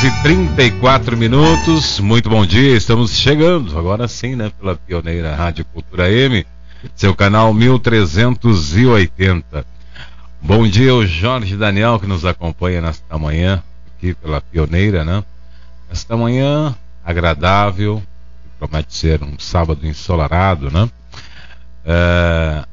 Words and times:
Horas 0.00 0.04
e 0.04 0.22
34 0.22 1.16
minutos. 1.16 1.98
Muito 2.00 2.28
bom 2.30 2.44
dia. 2.46 2.76
Estamos 2.76 3.12
chegando, 3.12 3.78
agora 3.78 4.08
sim, 4.08 4.34
né? 4.34 4.50
Pela 4.58 4.74
pioneira 4.76 5.34
Rádio 5.34 5.64
Cultura 5.66 6.10
M, 6.10 6.46
seu 6.94 7.14
canal 7.14 7.52
1380. 7.52 9.66
Bom 10.40 10.66
dia 10.66 10.92
ao 10.92 11.06
Jorge 11.06 11.54
Daniel 11.56 12.00
que 12.00 12.06
nos 12.06 12.24
acompanha 12.24 12.80
nesta 12.80 13.18
manhã, 13.18 13.62
aqui 13.96 14.14
pela 14.14 14.40
pioneira, 14.40 15.04
né? 15.04 15.22
Esta 15.90 16.16
manhã 16.16 16.74
agradável, 17.04 18.02
que 18.42 18.48
promete 18.58 18.96
ser 18.96 19.22
um 19.22 19.38
sábado 19.38 19.86
ensolarado, 19.86 20.70
né? 20.70 20.88
É, 21.84 22.64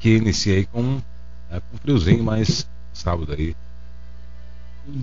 que 0.00 0.16
iniciei 0.16 0.64
com, 0.64 1.02
é, 1.50 1.60
com 1.60 1.76
friozinho, 1.78 2.24
mas 2.24 2.66
sábado 2.92 3.34
aí 3.36 3.54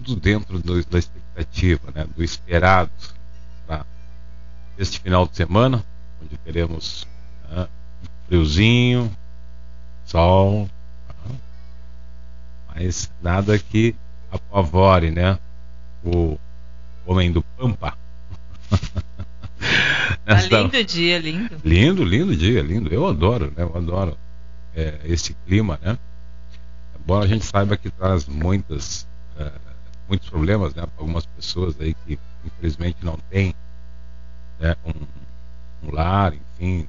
tudo 0.03 0.15
dentro 0.15 0.59
do, 0.59 0.83
da 0.85 0.99
né, 1.93 2.05
do 2.15 2.23
esperado 2.23 2.91
para 3.67 3.85
este 4.77 4.99
final 4.99 5.27
de 5.27 5.35
semana, 5.35 5.83
onde 6.21 6.37
teremos 6.37 7.07
né, 7.49 7.67
friozinho, 8.27 9.11
sol, 10.05 10.69
né, 11.09 11.35
mas 12.73 13.11
nada 13.21 13.59
que 13.59 13.95
apavore, 14.31 15.11
né, 15.11 15.37
o 16.03 16.37
homem 17.05 17.31
do 17.31 17.41
Pampa. 17.41 17.97
Tá 20.25 20.41
lindo 20.41 20.83
dia, 20.83 21.19
lindo. 21.19 21.55
Lindo, 21.63 22.03
lindo 22.03 22.35
dia, 22.35 22.61
lindo. 22.61 22.91
Eu 22.91 23.05
adoro, 23.05 23.53
né? 23.55 23.63
Eu 23.63 23.77
adoro 23.77 24.17
é, 24.75 24.99
esse 25.05 25.35
clima, 25.45 25.79
né? 25.83 25.97
Embora 26.99 27.25
a 27.25 27.27
gente 27.27 27.45
saiba 27.45 27.77
que 27.77 27.91
traz 27.91 28.25
muitas 28.25 29.07
é, 29.37 29.51
muitos 30.07 30.29
problemas, 30.29 30.73
né, 30.73 30.83
para 30.83 31.03
algumas 31.03 31.25
pessoas 31.25 31.79
aí 31.79 31.95
que 32.05 32.19
infelizmente 32.45 32.97
não 33.03 33.17
têm 33.29 33.53
né, 34.59 34.75
um, 34.85 35.87
um 35.87 35.91
lar, 35.91 36.33
enfim, 36.33 36.87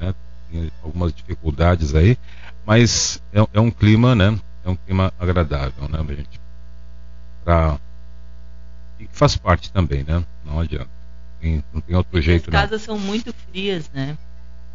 né, 0.00 0.14
tem 0.50 0.70
algumas 0.82 1.12
dificuldades 1.12 1.94
aí, 1.94 2.16
mas 2.64 3.20
é, 3.32 3.40
é, 3.52 3.60
um 3.60 3.70
clima, 3.70 4.14
né, 4.14 4.38
é 4.64 4.70
um 4.70 4.76
clima 4.76 5.12
agradável, 5.18 5.88
né, 5.88 5.98
gente, 6.14 6.40
pra, 7.44 7.78
e 8.98 9.06
que 9.06 9.16
faz 9.16 9.36
parte 9.36 9.70
também, 9.72 10.04
né, 10.04 10.24
não 10.44 10.60
adianta, 10.60 10.90
tem, 11.40 11.64
não 11.72 11.80
tem 11.80 11.96
outro 11.96 12.20
jeito, 12.20 12.48
As 12.48 12.52
casas 12.52 12.86
não. 12.86 12.96
são 12.96 12.98
muito 12.98 13.32
frias, 13.32 13.90
né. 13.90 14.16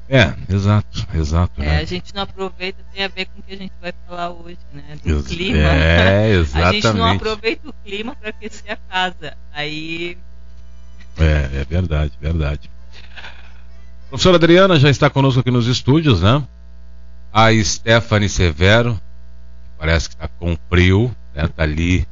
É, 0.09 0.33
exato, 0.49 1.05
exato. 1.13 1.61
É, 1.61 1.65
né? 1.65 1.77
A 1.79 1.85
gente 1.85 2.15
não 2.15 2.23
aproveita, 2.23 2.79
tem 2.93 3.03
a 3.03 3.09
ver 3.09 3.25
com 3.25 3.39
o 3.39 3.43
que 3.43 3.53
a 3.53 3.57
gente 3.57 3.73
vai 3.81 3.93
falar 4.07 4.29
hoje, 4.29 4.57
né? 4.73 4.97
Do 5.03 5.17
Ex 5.17 5.27
clima. 5.27 5.57
É, 5.59 6.31
exatamente. 6.31 6.87
A 6.87 6.91
gente 6.91 6.97
não 6.97 7.07
aproveita 7.07 7.69
o 7.69 7.73
clima 7.83 8.15
para 8.15 8.29
aquecer 8.29 8.71
a 8.71 8.77
casa. 8.77 9.33
Aí. 9.53 10.17
É, 11.17 11.59
é 11.59 11.65
verdade, 11.69 12.13
verdade. 12.21 12.69
Professora 14.09 14.37
Adriana 14.37 14.79
já 14.79 14.89
está 14.89 15.09
conosco 15.09 15.41
aqui 15.41 15.51
nos 15.51 15.67
estúdios, 15.67 16.21
né? 16.21 16.41
A 17.33 17.53
Stephanie 17.61 18.29
Severo, 18.29 18.93
que 18.93 19.77
parece 19.77 20.07
que 20.07 20.15
está 20.15 20.29
com 20.29 20.57
frio, 20.69 21.13
né? 21.35 21.49
Tá 21.49 21.63
ali, 21.63 22.07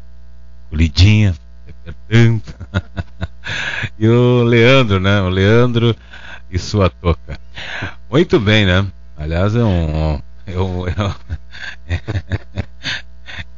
colidinha, 0.70 1.34
apertando. 1.70 2.44
e 3.98 4.06
o 4.06 4.44
Leandro, 4.44 5.00
né? 5.00 5.22
O 5.22 5.30
Leandro 5.30 5.96
e 6.56 6.60
sua 6.60 6.90
toca. 6.90 7.38
Muito 8.10 8.40
bem, 8.40 8.66
né? 8.66 8.88
Aliás, 9.18 9.56
é 9.56 9.64
um. 9.64 10.22
É 10.48 10.60
um, 10.60 10.88
é 10.88 10.94
um, 10.94 11.14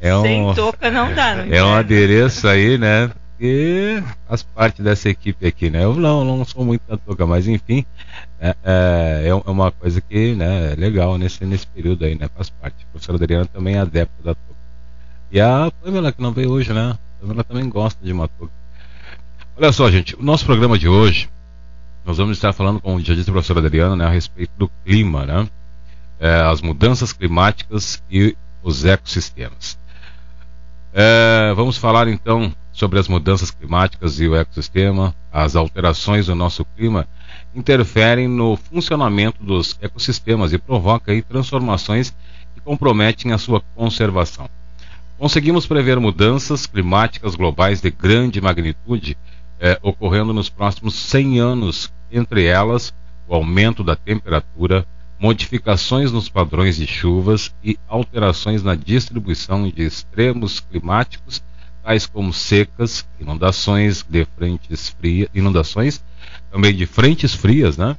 é 0.00 0.16
um 0.16 0.22
Sem 0.22 0.54
toca 0.54 0.90
não 0.90 1.14
dá, 1.14 1.36
não 1.36 1.54
É 1.54 1.62
um 1.62 1.74
adereço 1.74 2.48
aí, 2.48 2.76
né? 2.76 3.10
Que 3.38 4.02
faz 4.26 4.42
parte 4.42 4.82
dessa 4.82 5.08
equipe 5.08 5.46
aqui, 5.46 5.70
né? 5.70 5.84
Eu 5.84 5.94
não, 5.94 6.24
não 6.24 6.44
sou 6.44 6.64
muito 6.64 6.82
da 6.88 6.96
toca, 6.96 7.24
mas 7.24 7.46
enfim, 7.46 7.84
é, 8.40 8.56
é, 8.64 9.28
é 9.28 9.50
uma 9.50 9.70
coisa 9.70 10.00
que 10.00 10.34
né, 10.34 10.72
é 10.72 10.74
legal 10.74 11.16
nesse, 11.16 11.44
nesse 11.44 11.66
período 11.68 12.04
aí, 12.04 12.16
né? 12.16 12.28
Faz 12.34 12.50
parte. 12.50 12.84
A 12.84 12.90
professora 12.90 13.16
Adriana 13.16 13.46
também 13.46 13.76
é 13.76 13.78
adepta 13.78 14.22
da 14.24 14.34
toca. 14.34 14.58
E 15.30 15.40
a 15.40 15.70
Pamela, 15.82 16.10
que 16.10 16.20
não 16.20 16.32
veio 16.32 16.50
hoje, 16.50 16.72
né? 16.72 16.96
A 16.96 17.20
Pamela 17.20 17.44
também 17.44 17.68
gosta 17.68 18.04
de 18.04 18.12
uma 18.12 18.26
toca. 18.26 18.50
Olha 19.56 19.70
só, 19.72 19.88
gente, 19.88 20.16
o 20.16 20.22
nosso 20.22 20.44
programa 20.44 20.76
de 20.76 20.88
hoje 20.88 21.28
nós 22.08 22.16
vamos 22.16 22.38
estar 22.38 22.54
falando, 22.54 22.80
como 22.80 22.98
já 23.00 23.14
disse 23.14 23.28
a 23.28 23.32
professora 23.34 23.60
Adriana, 23.60 23.94
né, 23.94 24.06
a 24.06 24.08
respeito 24.08 24.50
do 24.56 24.70
clima, 24.82 25.26
né? 25.26 25.46
É, 26.18 26.40
as 26.40 26.62
mudanças 26.62 27.12
climáticas 27.12 28.02
e 28.10 28.34
os 28.62 28.86
ecossistemas. 28.86 29.78
É, 30.94 31.52
vamos 31.54 31.76
falar 31.76 32.08
então 32.08 32.50
sobre 32.72 32.98
as 32.98 33.08
mudanças 33.08 33.50
climáticas 33.50 34.20
e 34.20 34.26
o 34.26 34.34
ecossistema, 34.34 35.14
as 35.30 35.54
alterações 35.54 36.24
do 36.24 36.34
nosso 36.34 36.64
clima 36.74 37.06
interferem 37.54 38.26
no 38.26 38.56
funcionamento 38.56 39.44
dos 39.44 39.76
ecossistemas 39.82 40.54
e 40.54 40.58
provocam 40.58 41.12
aí 41.12 41.20
transformações 41.20 42.14
que 42.54 42.60
comprometem 42.62 43.32
a 43.32 43.38
sua 43.38 43.60
conservação. 43.76 44.48
Conseguimos 45.18 45.66
prever 45.66 46.00
mudanças 46.00 46.64
climáticas 46.64 47.34
globais 47.34 47.82
de 47.82 47.90
grande 47.90 48.40
magnitude 48.40 49.14
eh, 49.60 49.78
ocorrendo 49.82 50.32
nos 50.32 50.48
próximos 50.48 50.94
100 50.94 51.40
anos, 51.40 51.92
entre 52.10 52.44
elas 52.44 52.94
o 53.26 53.34
aumento 53.34 53.84
da 53.84 53.94
temperatura, 53.94 54.86
modificações 55.18 56.10
nos 56.12 56.28
padrões 56.28 56.76
de 56.76 56.86
chuvas 56.86 57.52
e 57.62 57.78
alterações 57.88 58.62
na 58.62 58.74
distribuição 58.74 59.68
de 59.68 59.82
extremos 59.82 60.60
climáticos 60.60 61.42
tais 61.82 62.06
como 62.06 62.32
secas, 62.32 63.06
inundações 63.18 64.04
de 64.08 64.24
frentes 64.36 64.90
frias, 64.90 65.28
inundações 65.34 66.02
também 66.50 66.74
de 66.74 66.86
frentes 66.86 67.34
frias, 67.34 67.76
né? 67.76 67.96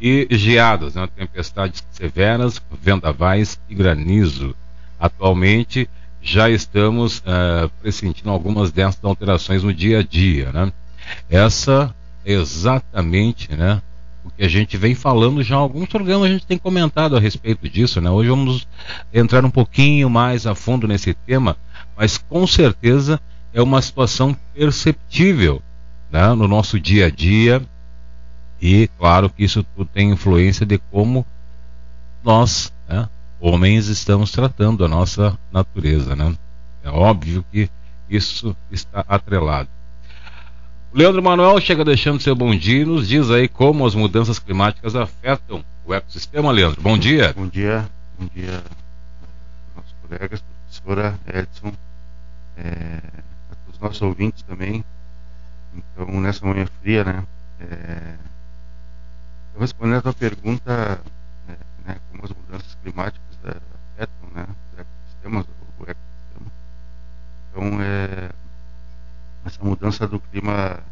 E 0.00 0.26
geadas, 0.30 0.94
né? 0.94 1.08
tempestades 1.16 1.82
severas, 1.92 2.60
vendavais 2.82 3.58
e 3.68 3.74
granizo. 3.74 4.54
Atualmente 4.98 5.88
já 6.20 6.50
estamos 6.50 7.18
uh, 7.18 7.70
pressentindo 7.80 8.30
algumas 8.30 8.70
dessas 8.70 9.02
alterações 9.02 9.62
no 9.62 9.72
dia 9.72 10.00
a 10.00 10.02
dia, 10.02 10.52
né? 10.52 10.72
Essa 11.28 11.94
é 12.24 12.32
exatamente, 12.32 13.54
né? 13.54 13.80
O 14.24 14.30
que 14.30 14.44
a 14.44 14.48
gente 14.48 14.76
vem 14.76 14.94
falando 14.94 15.42
já 15.42 15.56
alguns 15.56 15.88
programas 15.88 16.28
a 16.28 16.32
gente 16.32 16.46
tem 16.46 16.56
comentado 16.56 17.16
a 17.16 17.20
respeito 17.20 17.68
disso, 17.68 18.00
né? 18.00 18.10
Hoje 18.10 18.30
vamos 18.30 18.68
entrar 19.12 19.44
um 19.44 19.50
pouquinho 19.50 20.08
mais 20.08 20.46
a 20.46 20.54
fundo 20.54 20.86
nesse 20.86 21.12
tema, 21.14 21.56
mas 21.96 22.18
com 22.18 22.46
certeza 22.46 23.20
é 23.52 23.60
uma 23.60 23.82
situação 23.82 24.36
perceptível 24.54 25.60
né, 26.10 26.32
no 26.34 26.46
nosso 26.46 26.78
dia 26.78 27.06
a 27.06 27.10
dia 27.10 27.62
e 28.60 28.88
claro 28.98 29.28
que 29.28 29.42
isso 29.42 29.64
tudo 29.74 29.88
tem 29.92 30.10
influência 30.10 30.64
de 30.64 30.78
como 30.78 31.26
nós, 32.22 32.72
né, 32.88 33.08
homens, 33.40 33.88
estamos 33.88 34.30
tratando 34.30 34.84
a 34.84 34.88
nossa 34.88 35.36
natureza, 35.50 36.14
né? 36.14 36.32
É 36.84 36.90
óbvio 36.90 37.44
que 37.50 37.68
isso 38.08 38.56
está 38.70 39.04
atrelado. 39.08 39.68
Leandro 40.92 41.22
Manuel 41.22 41.60
chega 41.60 41.84
deixando 41.84 42.20
seu 42.20 42.34
bom 42.34 42.54
dia 42.54 42.84
nos 42.84 43.08
diz 43.08 43.30
aí 43.30 43.48
como 43.48 43.86
as 43.86 43.94
mudanças 43.94 44.38
climáticas 44.38 44.94
afetam 44.94 45.64
o 45.84 45.94
ecossistema, 45.94 46.52
Leandro. 46.52 46.80
Bom 46.80 46.98
dia. 46.98 47.32
Bom 47.32 47.46
dia, 47.46 47.88
bom 48.18 48.28
dia, 48.34 48.62
nossos 49.74 49.94
colegas, 50.02 50.42
professora 50.42 51.18
Edson. 51.26 51.72
É 52.56 53.22
nossos 53.82 54.00
ouvintes 54.00 54.42
também. 54.42 54.84
Então, 55.74 56.20
nessa 56.20 56.46
manhã 56.46 56.66
fria, 56.80 57.04
né? 57.04 57.26
É, 57.60 58.14
eu 59.54 59.60
respondendo 59.60 59.98
a 59.98 60.02
tua 60.02 60.14
pergunta, 60.14 61.00
né, 61.46 61.56
né, 61.84 61.96
como 62.10 62.24
as 62.24 62.30
mudanças 62.30 62.74
climáticas 62.82 63.38
é, 63.44 63.56
afetam 63.94 64.30
né, 64.34 64.46
os 64.72 64.78
ecossistemas, 64.78 65.46
o 65.78 65.82
ecossistema. 65.82 66.52
Então, 67.50 67.82
é, 67.82 68.30
essa 69.44 69.62
mudança 69.62 70.06
do 70.06 70.20
clima, 70.20 70.82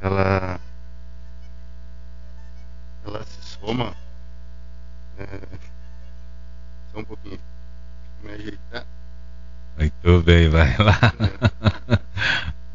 ela, 0.00 0.60
ela 3.04 3.24
se 3.24 3.42
soma. 3.42 3.94
É, 5.18 5.26
só 6.92 6.98
um 7.00 7.04
pouquinho. 7.04 7.38
Me 8.22 8.32
ajeitar. 8.32 8.86
Muito 9.76 10.22
bem, 10.22 10.48
vai 10.48 10.76
lá. 10.78 10.98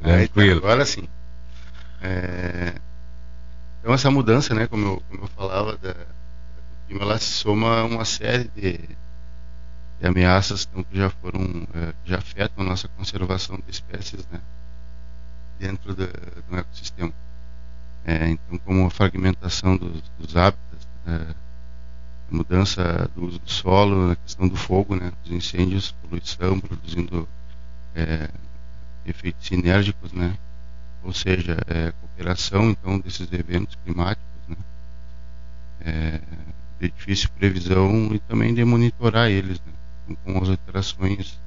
É. 0.03 0.27
Tranquilo. 0.27 0.57
Então, 0.57 0.69
agora 0.69 0.85
sim. 0.85 1.07
É... 2.01 2.75
Então 3.79 3.93
essa 3.93 4.11
mudança, 4.11 4.53
né, 4.53 4.67
como 4.67 4.85
eu, 4.85 5.03
como 5.09 5.23
eu 5.23 5.27
falava, 5.29 5.77
da, 5.77 5.93
do 5.93 6.87
clima, 6.87 7.03
ela 7.03 7.17
se 7.17 7.25
soma 7.29 7.79
a 7.79 7.85
uma 7.85 8.05
série 8.05 8.49
de, 8.55 8.77
de 9.99 10.07
ameaças 10.07 10.67
então, 10.69 10.83
que 10.83 10.97
já 10.97 11.09
foram, 11.09 11.67
é, 11.73 11.93
que 12.03 12.09
já 12.09 12.17
afetam 12.17 12.65
a 12.65 12.67
nossa 12.67 12.87
conservação 12.89 13.57
de 13.57 13.71
espécies, 13.71 14.27
né, 14.27 14.41
dentro 15.59 15.93
do, 15.95 16.07
do 16.07 16.57
ecossistema. 16.57 17.13
É, 18.05 18.29
então, 18.29 18.57
como 18.59 18.85
a 18.85 18.89
fragmentação 18.89 19.75
dos, 19.75 20.01
dos 20.17 20.37
hábitats, 20.37 20.87
é, 21.05 21.35
a 22.31 22.35
mudança 22.35 23.09
do 23.15 23.25
uso 23.25 23.39
do 23.39 23.49
solo, 23.49 24.11
a 24.11 24.15
questão 24.15 24.47
do 24.47 24.55
fogo, 24.55 24.95
né, 24.95 25.11
dos 25.23 25.31
incêndios, 25.31 25.91
poluição, 26.01 26.59
produzindo 26.59 27.27
é, 27.95 28.29
efeitos 29.05 29.45
sinérgicos, 29.45 30.11
né, 30.13 30.37
ou 31.03 31.13
seja, 31.13 31.57
é, 31.67 31.91
cooperação 31.91 32.69
então 32.69 32.99
desses 32.99 33.31
eventos 33.31 33.77
climáticos, 33.83 34.25
né, 34.47 34.57
é, 35.81 36.21
de 36.79 36.89
difícil 36.89 37.29
previsão 37.37 38.13
e 38.13 38.19
também 38.19 38.53
de 38.53 38.63
monitorar 38.63 39.29
eles, 39.29 39.59
né, 39.59 40.15
com 40.23 40.37
as 40.41 40.49
alterações 40.49 41.39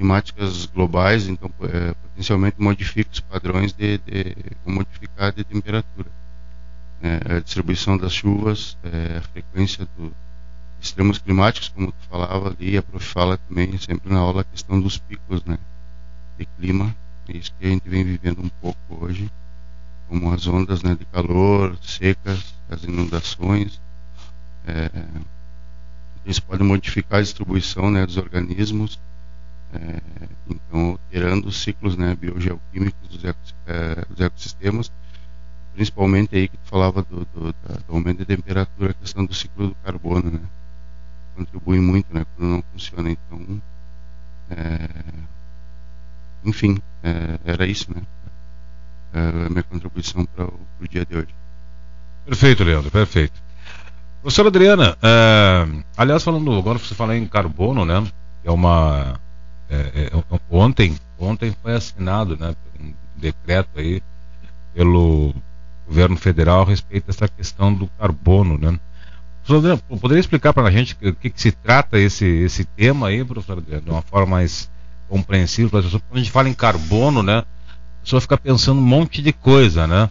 climáticas 0.00 0.64
globais, 0.64 1.28
então 1.28 1.52
é, 1.60 1.92
potencialmente 1.92 2.56
modifica 2.58 3.10
os 3.12 3.20
padrões 3.20 3.70
de, 3.74 3.98
de 3.98 4.34
modificar 4.64 5.30
de 5.30 5.44
temperatura 5.44 6.08
é, 7.02 7.36
a 7.36 7.40
distribuição 7.40 7.98
das 7.98 8.10
chuvas, 8.10 8.78
é, 8.82 9.18
a 9.18 9.20
frequência 9.20 9.86
dos 9.98 10.10
extremos 10.80 11.18
climáticos, 11.18 11.68
como 11.68 11.92
tu 11.92 12.08
falava 12.08 12.48
ali, 12.48 12.78
a 12.78 12.82
prof 12.82 13.04
fala 13.04 13.36
também 13.36 13.76
sempre 13.76 14.10
na 14.10 14.20
aula 14.20 14.40
a 14.40 14.44
questão 14.44 14.80
dos 14.80 14.96
picos 14.96 15.44
né, 15.44 15.58
de 16.38 16.46
clima, 16.46 16.96
é 17.28 17.36
isso 17.36 17.52
que 17.58 17.66
a 17.66 17.68
gente 17.68 17.86
vem 17.86 18.02
vivendo 18.02 18.40
um 18.40 18.48
pouco 18.48 19.04
hoje, 19.04 19.30
como 20.08 20.32
as 20.32 20.46
ondas 20.46 20.82
né, 20.82 20.94
de 20.94 21.04
calor, 21.04 21.76
secas, 21.82 22.54
as 22.70 22.84
inundações. 22.84 23.78
É, 24.66 24.90
isso 26.24 26.42
pode 26.42 26.62
modificar 26.62 27.18
a 27.18 27.22
distribuição 27.22 27.90
né, 27.90 28.06
dos 28.06 28.16
organismos, 28.16 28.98
é, 29.72 30.00
então 30.48 30.90
alterando 30.90 31.48
os 31.48 31.62
ciclos 31.62 31.96
né, 31.96 32.16
biogeoquímicos 32.16 33.08
dos, 33.08 33.24
é, 33.66 34.04
dos 34.08 34.20
ecossistemas 34.20 34.90
principalmente 35.74 36.36
aí 36.36 36.48
que 36.48 36.56
tu 36.56 36.68
falava 36.68 37.02
do, 37.02 37.26
do, 37.26 37.52
do, 37.52 37.54
aumento 37.88 38.18
de 38.18 38.24
temperatura, 38.24 38.90
a 38.90 38.94
questão 38.94 39.24
do 39.24 39.34
ciclo 39.34 39.68
do 39.68 39.74
carbono, 39.76 40.30
né? 40.30 40.40
Contribui 41.34 41.80
muito, 41.80 42.12
né? 42.12 42.26
Quando 42.36 42.50
não 42.50 42.64
funciona, 42.72 43.10
então, 43.10 43.62
é, 44.50 44.88
enfim, 46.44 46.78
é, 47.02 47.38
era 47.44 47.66
isso, 47.66 47.90
né? 47.94 48.02
É, 49.12 49.46
a 49.46 49.48
minha 49.48 49.62
contribuição 49.62 50.24
para 50.24 50.44
o 50.44 50.88
dia 50.88 51.04
de 51.04 51.16
hoje. 51.16 51.34
Perfeito, 52.26 52.62
Leandro, 52.62 52.90
perfeito. 52.90 53.40
Professora 54.20 54.48
Adriana, 54.48 54.98
aliás, 55.96 56.22
falando 56.22 56.52
agora 56.52 56.78
você 56.78 56.94
fala 56.94 57.16
em 57.16 57.26
carbono, 57.26 57.86
né? 57.86 58.06
É 58.44 58.50
uma 58.50 59.18
é, 59.70 60.10
é, 60.12 60.24
ontem, 60.50 60.96
ontem 61.18 61.54
foi 61.62 61.74
assinado, 61.74 62.36
né? 62.36 62.54
Um 62.80 62.92
decreto 63.16 63.68
aí 63.76 64.02
pelo 64.74 65.34
governo 65.86 66.16
federal 66.16 66.62
a 66.62 66.66
respeito 66.66 67.06
dessa 67.06 67.28
questão 67.28 67.72
do 67.72 67.86
carbono, 67.98 68.58
né? 68.58 68.78
Professor 69.44 69.78
poderia 70.00 70.20
explicar 70.20 70.52
para 70.52 70.68
a 70.68 70.70
gente 70.70 70.96
o 71.02 71.14
que, 71.14 71.30
que, 71.30 71.40
se 71.40 71.50
trata 71.50 71.98
esse, 71.98 72.26
esse 72.26 72.64
tema 72.64 73.08
aí, 73.08 73.24
professor 73.24 73.58
Adriano, 73.58 73.82
de 73.82 73.90
uma 73.90 74.02
forma 74.02 74.36
mais 74.36 74.70
compreensível 75.08 75.70
para? 75.70 75.82
Quando 75.82 76.02
a 76.12 76.18
gente 76.18 76.30
fala 76.30 76.48
em 76.48 76.54
carbono, 76.54 77.22
né? 77.22 77.38
A 77.38 78.04
pessoa 78.04 78.20
fica 78.20 78.36
pensando 78.36 78.78
um 78.78 78.84
monte 78.84 79.22
de 79.22 79.32
coisa, 79.32 79.86
né? 79.86 80.10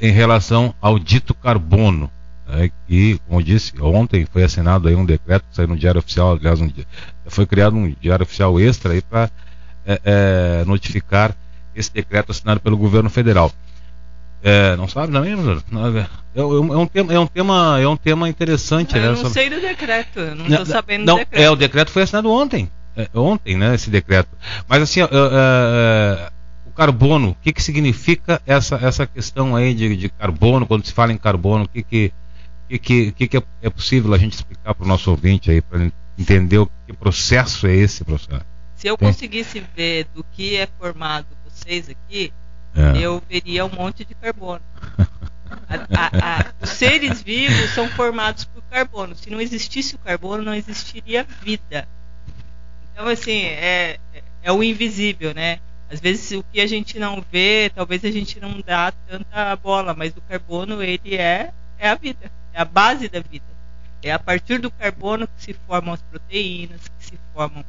Em 0.00 0.10
relação 0.10 0.74
ao 0.80 0.98
dito 0.98 1.34
carbono. 1.34 2.10
Né, 2.52 2.70
que, 2.86 3.18
como 3.26 3.40
eu 3.40 3.44
disse, 3.44 3.72
ontem 3.80 4.26
foi 4.30 4.44
assinado 4.44 4.86
aí 4.86 4.94
um 4.94 5.06
decreto 5.06 5.44
que 5.48 5.56
saiu 5.56 5.68
no 5.68 5.76
Diário 5.76 6.00
Oficial, 6.00 6.32
aliás, 6.32 6.60
um, 6.60 6.70
foi 7.26 7.46
criado 7.46 7.74
um 7.74 7.94
Diário 7.98 8.24
Oficial 8.24 8.60
extra 8.60 9.00
para 9.08 9.30
é, 9.86 10.00
é, 10.04 10.64
notificar 10.66 11.34
esse 11.74 11.90
decreto 11.90 12.30
assinado 12.30 12.60
pelo 12.60 12.76
governo 12.76 13.08
federal. 13.08 13.50
É, 14.42 14.76
não 14.76 14.86
sabe 14.86 15.12
também, 15.12 15.34
não, 15.34 15.96
é, 15.96 16.06
é, 16.34 16.42
um 16.42 16.86
tema, 16.86 17.14
é 17.14 17.18
um 17.18 17.26
tema, 17.26 17.80
é 17.80 17.88
um 17.88 17.96
tema 17.96 18.28
interessante, 18.28 18.96
eu 18.96 19.00
né? 19.00 19.22
Não 19.22 19.30
sei 19.30 19.48
do 19.48 19.60
decreto, 19.60 20.20
não 20.36 20.46
estou 20.46 20.66
sabendo 20.66 21.06
não, 21.06 21.14
do 21.14 21.18
decreto. 21.20 21.42
É, 21.42 21.50
o 21.50 21.56
decreto 21.56 21.90
foi 21.90 22.02
assinado 22.02 22.30
ontem, 22.30 22.68
é, 22.94 23.08
ontem, 23.14 23.56
né, 23.56 23.74
esse 23.74 23.88
decreto. 23.88 24.28
Mas 24.68 24.82
assim, 24.82 25.00
é, 25.00 25.04
é, 25.04 26.30
o 26.66 26.70
carbono, 26.72 27.30
o 27.30 27.36
que 27.40 27.52
que 27.52 27.62
significa 27.62 28.42
essa 28.44 28.76
essa 28.82 29.06
questão 29.06 29.56
aí 29.56 29.72
de, 29.72 29.96
de 29.96 30.08
carbono, 30.10 30.66
quando 30.66 30.84
se 30.84 30.92
fala 30.92 31.12
em 31.12 31.16
carbono, 31.16 31.64
o 31.64 31.68
que 31.68 31.82
que 31.82 32.12
que, 32.78 33.12
que, 33.12 33.28
que 33.28 33.36
é, 33.36 33.42
é 33.62 33.70
possível 33.70 34.12
a 34.14 34.18
gente 34.18 34.34
explicar 34.34 34.74
para 34.74 34.84
o 34.84 34.88
nosso 34.88 35.10
ouvinte 35.10 35.50
aí, 35.50 35.60
para 35.60 35.90
entender 36.18 36.58
o 36.58 36.70
que 36.86 36.92
processo 36.92 37.66
é 37.66 37.74
esse, 37.74 38.04
professor? 38.04 38.44
Se 38.76 38.88
eu 38.88 38.98
conseguisse 38.98 39.62
ver 39.76 40.06
do 40.14 40.24
que 40.32 40.56
é 40.56 40.66
formado 40.78 41.26
vocês 41.44 41.88
aqui, 41.88 42.32
é. 42.74 42.98
eu 42.98 43.22
veria 43.28 43.64
um 43.64 43.70
monte 43.70 44.04
de 44.04 44.14
carbono. 44.14 44.62
A, 45.68 45.74
a, 45.74 46.40
a, 46.40 46.52
os 46.62 46.70
seres 46.70 47.22
vivos 47.22 47.70
são 47.70 47.88
formados 47.88 48.44
por 48.44 48.62
carbono. 48.64 49.14
Se 49.14 49.30
não 49.30 49.40
existisse 49.40 49.94
o 49.94 49.98
carbono, 49.98 50.42
não 50.42 50.54
existiria 50.54 51.26
vida. 51.42 51.86
Então, 52.90 53.06
assim, 53.06 53.42
é, 53.42 53.98
é 54.42 54.52
o 54.52 54.62
invisível, 54.62 55.34
né? 55.34 55.60
Às 55.90 56.00
vezes 56.00 56.30
o 56.32 56.42
que 56.50 56.60
a 56.60 56.66
gente 56.66 56.98
não 56.98 57.22
vê, 57.30 57.70
talvez 57.74 58.02
a 58.04 58.10
gente 58.10 58.40
não 58.40 58.62
dá 58.64 58.92
tanta 59.06 59.54
bola, 59.56 59.94
mas 59.94 60.16
o 60.16 60.22
carbono 60.22 60.82
ele 60.82 61.16
é 61.16 61.52
é 61.82 61.88
a 61.88 61.96
vida, 61.96 62.30
é 62.52 62.60
a 62.60 62.64
base 62.64 63.08
da 63.08 63.20
vida. 63.20 63.44
É 64.02 64.12
a 64.12 64.18
partir 64.18 64.58
do 64.58 64.70
carbono 64.70 65.28
que 65.28 65.42
se 65.42 65.52
formam 65.52 65.94
as 65.94 66.02
proteínas, 66.02 66.80
que 66.98 67.04
se 67.04 67.18
formam 67.32 67.64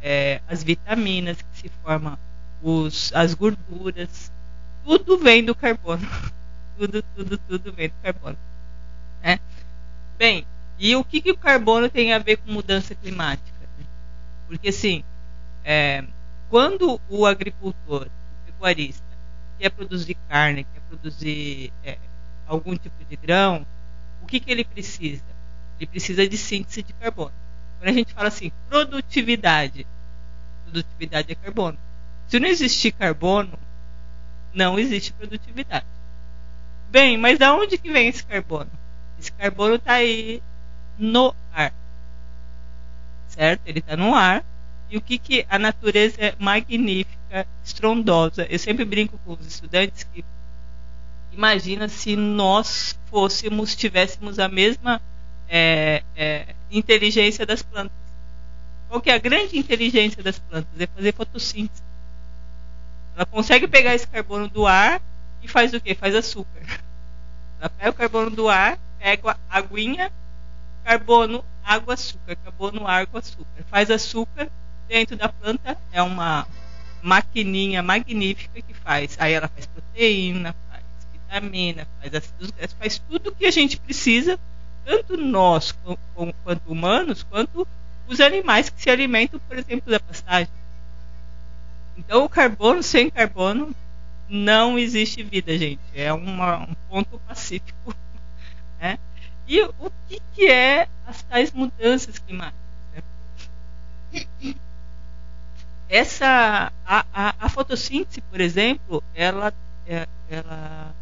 é, 0.00 0.40
as 0.48 0.62
vitaminas, 0.62 1.36
que 1.36 1.60
se 1.60 1.70
formam 1.82 2.18
os, 2.62 3.12
as 3.14 3.34
gorduras. 3.34 4.32
Tudo 4.84 5.18
vem 5.18 5.44
do 5.44 5.54
carbono. 5.54 6.06
tudo, 6.78 7.02
tudo, 7.14 7.38
tudo 7.38 7.72
vem 7.72 7.88
do 7.88 7.94
carbono. 8.02 8.38
Né? 9.22 9.38
Bem, 10.16 10.46
e 10.78 10.96
o 10.96 11.04
que, 11.04 11.20
que 11.20 11.30
o 11.30 11.36
carbono 11.36 11.88
tem 11.88 12.12
a 12.12 12.18
ver 12.18 12.38
com 12.38 12.52
mudança 12.52 12.94
climática? 12.94 13.56
Porque 14.46 14.68
assim, 14.68 15.02
é, 15.64 16.04
quando 16.48 17.00
o 17.08 17.26
agricultor, 17.26 18.06
o 18.06 18.46
pecuarista, 18.46 19.04
quer 19.58 19.70
produzir 19.70 20.16
carne, 20.28 20.64
quer 20.64 20.80
produzir 20.88 21.72
é, 21.82 21.98
algum 22.46 22.76
tipo 22.76 23.04
de 23.04 23.16
grão, 23.16 23.66
o 24.26 24.28
que, 24.28 24.40
que 24.40 24.50
ele 24.50 24.64
precisa? 24.64 25.22
Ele 25.78 25.86
precisa 25.86 26.28
de 26.28 26.36
síntese 26.36 26.82
de 26.82 26.92
carbono. 26.94 27.32
Quando 27.78 27.88
a 27.88 27.92
gente 27.92 28.12
fala 28.12 28.26
assim, 28.26 28.50
produtividade, 28.68 29.86
produtividade 30.64 31.30
é 31.30 31.34
carbono. 31.36 31.78
Se 32.26 32.40
não 32.40 32.48
existir 32.48 32.90
carbono, 32.90 33.56
não 34.52 34.76
existe 34.80 35.12
produtividade. 35.12 35.86
Bem, 36.90 37.16
mas 37.16 37.38
da 37.38 37.54
onde 37.54 37.78
que 37.78 37.88
vem 37.88 38.08
esse 38.08 38.24
carbono? 38.26 38.70
Esse 39.16 39.30
carbono 39.30 39.76
está 39.76 39.94
aí 39.94 40.42
no 40.98 41.32
ar. 41.52 41.72
Certo? 43.28 43.60
Ele 43.64 43.78
está 43.78 43.96
no 43.96 44.12
ar. 44.12 44.44
E 44.90 44.96
o 44.96 45.00
que, 45.00 45.18
que 45.18 45.46
a 45.48 45.56
natureza 45.56 46.16
é 46.18 46.34
magnífica, 46.36 47.46
estrondosa. 47.64 48.44
Eu 48.50 48.58
sempre 48.58 48.84
brinco 48.84 49.18
com 49.24 49.34
os 49.34 49.46
estudantes 49.46 50.02
que 50.02 50.24
imagina 51.36 51.86
se 51.88 52.16
nós 52.16 52.98
fôssemos, 53.10 53.76
tivéssemos 53.76 54.38
a 54.38 54.48
mesma 54.48 55.00
é, 55.48 56.02
é, 56.16 56.54
inteligência 56.70 57.44
das 57.44 57.62
plantas. 57.62 57.96
Qual 58.88 59.00
que 59.00 59.10
é 59.10 59.14
a 59.14 59.18
grande 59.18 59.58
inteligência 59.58 60.22
das 60.22 60.38
plantas? 60.38 60.80
É 60.80 60.86
fazer 60.86 61.12
fotossíntese. 61.12 61.82
Ela 63.14 63.26
consegue 63.26 63.68
pegar 63.68 63.94
esse 63.94 64.06
carbono 64.06 64.48
do 64.48 64.66
ar 64.66 65.00
e 65.42 65.48
faz 65.48 65.74
o 65.74 65.80
que? 65.80 65.94
Faz 65.94 66.14
açúcar. 66.14 66.62
Ela 67.60 67.68
pega 67.68 67.90
o 67.90 67.94
carbono 67.94 68.30
do 68.30 68.48
ar, 68.48 68.78
pega 68.98 69.36
a 69.48 69.58
aguinha, 69.58 70.10
carbono, 70.84 71.44
água, 71.64 71.94
açúcar, 71.94 72.36
carbono, 72.36 72.86
água, 72.86 73.20
açúcar. 73.20 73.64
Faz 73.70 73.90
açúcar 73.90 74.48
dentro 74.88 75.16
da 75.16 75.28
planta, 75.28 75.76
é 75.92 76.00
uma 76.00 76.46
maquininha 77.02 77.82
magnífica 77.82 78.60
que 78.60 78.74
faz. 78.74 79.16
Aí 79.18 79.32
ela 79.32 79.48
faz 79.48 79.66
proteína, 79.66 80.54
vitamina, 81.26 81.86
faz 82.00 82.72
faz 82.78 82.98
tudo 82.98 83.34
que 83.34 83.46
a 83.46 83.50
gente 83.50 83.78
precisa, 83.78 84.38
tanto 84.84 85.16
nós 85.16 85.74
quanto 86.44 86.70
humanos, 86.70 87.22
quanto 87.24 87.66
os 88.06 88.20
animais 88.20 88.70
que 88.70 88.80
se 88.80 88.90
alimentam, 88.90 89.40
por 89.48 89.58
exemplo, 89.58 89.90
da 89.90 90.00
pastagem. 90.00 90.48
Então, 91.96 92.24
o 92.24 92.28
carbono 92.28 92.82
sem 92.82 93.10
carbono 93.10 93.74
não 94.28 94.78
existe 94.78 95.22
vida, 95.22 95.56
gente. 95.56 95.80
É 95.94 96.12
uma, 96.12 96.58
um 96.58 96.74
ponto 96.88 97.18
pacífico. 97.20 97.94
Né? 98.78 98.98
E 99.48 99.62
o 99.62 99.90
que, 100.06 100.20
que 100.34 100.50
é 100.50 100.86
as 101.06 101.22
tais 101.22 101.50
mudanças 101.50 102.18
climáticas? 102.18 102.60
Né? 104.12 104.54
Essa, 105.88 106.70
a, 106.84 107.06
a, 107.10 107.34
a, 107.40 107.48
fotossíntese, 107.48 108.20
por 108.20 108.38
exemplo, 108.38 109.02
ela, 109.14 109.54
é, 109.86 110.06
ela. 110.28 110.94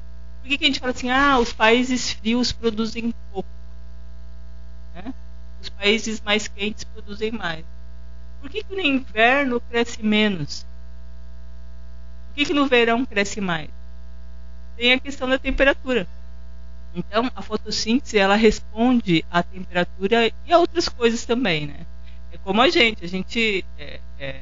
Por 0.45 0.51
que, 0.51 0.59
que 0.59 0.65
a 0.65 0.67
gente 0.67 0.79
fala 0.79 0.93
assim? 0.93 1.09
Ah, 1.09 1.39
os 1.39 1.55
países 1.55 2.13
frios 2.13 2.53
produzem 2.53 3.15
pouco. 3.33 3.49
Né? 4.95 5.15
Os 5.63 5.71
países 5.71 6.21
mais 6.21 6.47
quentes 6.47 6.85
produzem 6.85 7.33
mais. 7.33 7.65
Por 8.43 8.51
que, 8.51 8.63
que 8.63 8.75
no 8.75 8.81
inverno 8.83 9.59
cresce 9.59 10.03
menos? 10.03 10.67
Por 12.29 12.35
que, 12.35 12.45
que 12.45 12.53
no 12.53 12.67
verão 12.67 13.07
cresce 13.07 13.41
mais? 13.41 13.71
Tem 14.77 14.93
a 14.93 15.01
questão 15.01 15.27
da 15.27 15.39
temperatura. 15.39 16.07
Então, 16.95 17.31
a 17.35 17.41
fotossíntese 17.41 18.19
ela 18.19 18.37
responde 18.37 19.25
à 19.31 19.43
temperatura 19.43 20.31
e 20.45 20.53
a 20.53 20.59
outras 20.59 20.91
coisas 20.91 21.25
também, 21.25 21.69
né? 21.69 21.87
É 22.31 22.37
como 22.37 22.61
a 22.61 22.69
gente, 22.69 23.03
a 23.03 23.09
gente 23.09 23.65
é, 23.79 23.99
é, 24.19 24.41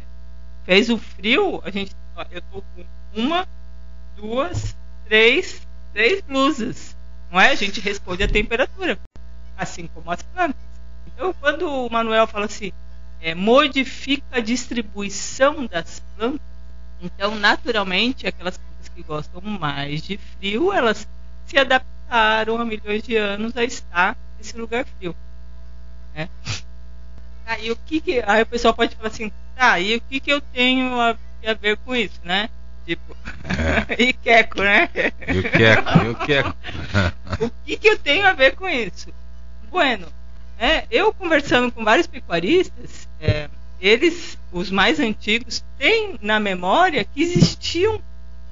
fez 0.64 0.90
o 0.90 0.98
frio, 0.98 1.62
a 1.64 1.70
gente, 1.70 1.94
ó, 2.16 2.24
eu 2.28 2.42
tô 2.50 2.60
com 2.74 2.84
uma, 3.14 3.46
duas, 4.16 4.74
três, 5.04 5.62
três 5.92 6.20
blusas, 6.20 6.96
não 7.30 7.40
é? 7.40 7.50
A 7.50 7.54
gente 7.54 7.80
responde 7.80 8.22
à 8.22 8.28
temperatura, 8.28 8.98
assim 9.56 9.86
como 9.86 10.10
as 10.10 10.22
plantas. 10.22 10.60
Então, 11.06 11.34
quando 11.34 11.68
o 11.68 11.90
Manuel 11.90 12.26
fala 12.26 12.46
assim, 12.46 12.72
é, 13.20 13.34
modifica 13.34 14.38
a 14.38 14.40
distribuição 14.40 15.66
das 15.66 16.02
plantas, 16.16 16.40
então, 17.00 17.34
naturalmente, 17.34 18.26
aquelas 18.26 18.56
plantas 18.56 18.88
que 18.88 19.02
gostam 19.02 19.40
mais 19.40 20.02
de 20.02 20.16
frio, 20.16 20.72
elas 20.72 21.06
se 21.46 21.58
adaptaram 21.58 22.58
há 22.58 22.64
milhões 22.64 23.02
de 23.02 23.16
anos 23.16 23.56
a 23.56 23.64
estar 23.64 24.16
nesse 24.38 24.56
lugar 24.56 24.84
frio. 24.84 25.14
Né? 26.14 26.28
E 27.60 27.70
o 27.70 27.76
que, 27.76 28.00
que 28.00 28.22
aí 28.24 28.42
o 28.42 28.46
pessoal 28.46 28.72
pode 28.72 28.94
falar 28.96 29.08
assim, 29.08 29.30
tá, 29.54 29.78
e 29.78 29.96
o 29.96 30.00
que, 30.00 30.20
que 30.20 30.32
eu 30.32 30.40
tenho 30.40 30.98
a, 31.00 31.16
a 31.46 31.54
ver 31.54 31.76
com 31.78 31.94
isso, 31.94 32.20
né? 32.24 32.48
Tipo, 32.86 33.16
é. 33.44 33.94
e 34.02 34.12
queco, 34.12 34.62
né? 34.62 34.88
E 35.28 35.38
o 35.38 35.42
queco, 35.42 36.04
e 36.04 36.08
o 36.08 36.14
queco. 36.14 36.56
o 37.40 37.50
que, 37.64 37.76
que 37.76 37.88
eu 37.88 37.98
tenho 37.98 38.26
a 38.26 38.32
ver 38.32 38.56
com 38.56 38.68
isso? 38.68 39.12
Bueno, 39.70 40.06
é, 40.58 40.84
eu 40.90 41.12
conversando 41.12 41.72
com 41.72 41.84
vários 41.84 42.06
pecuaristas, 42.06 43.08
é, 43.20 43.48
eles, 43.80 44.38
os 44.52 44.70
mais 44.70 45.00
antigos, 45.00 45.64
têm 45.78 46.16
na 46.20 46.38
memória 46.38 47.04
que 47.04 47.22
existiam 47.22 48.00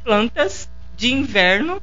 plantas 0.02 0.68
de 0.96 1.12
inverno, 1.12 1.80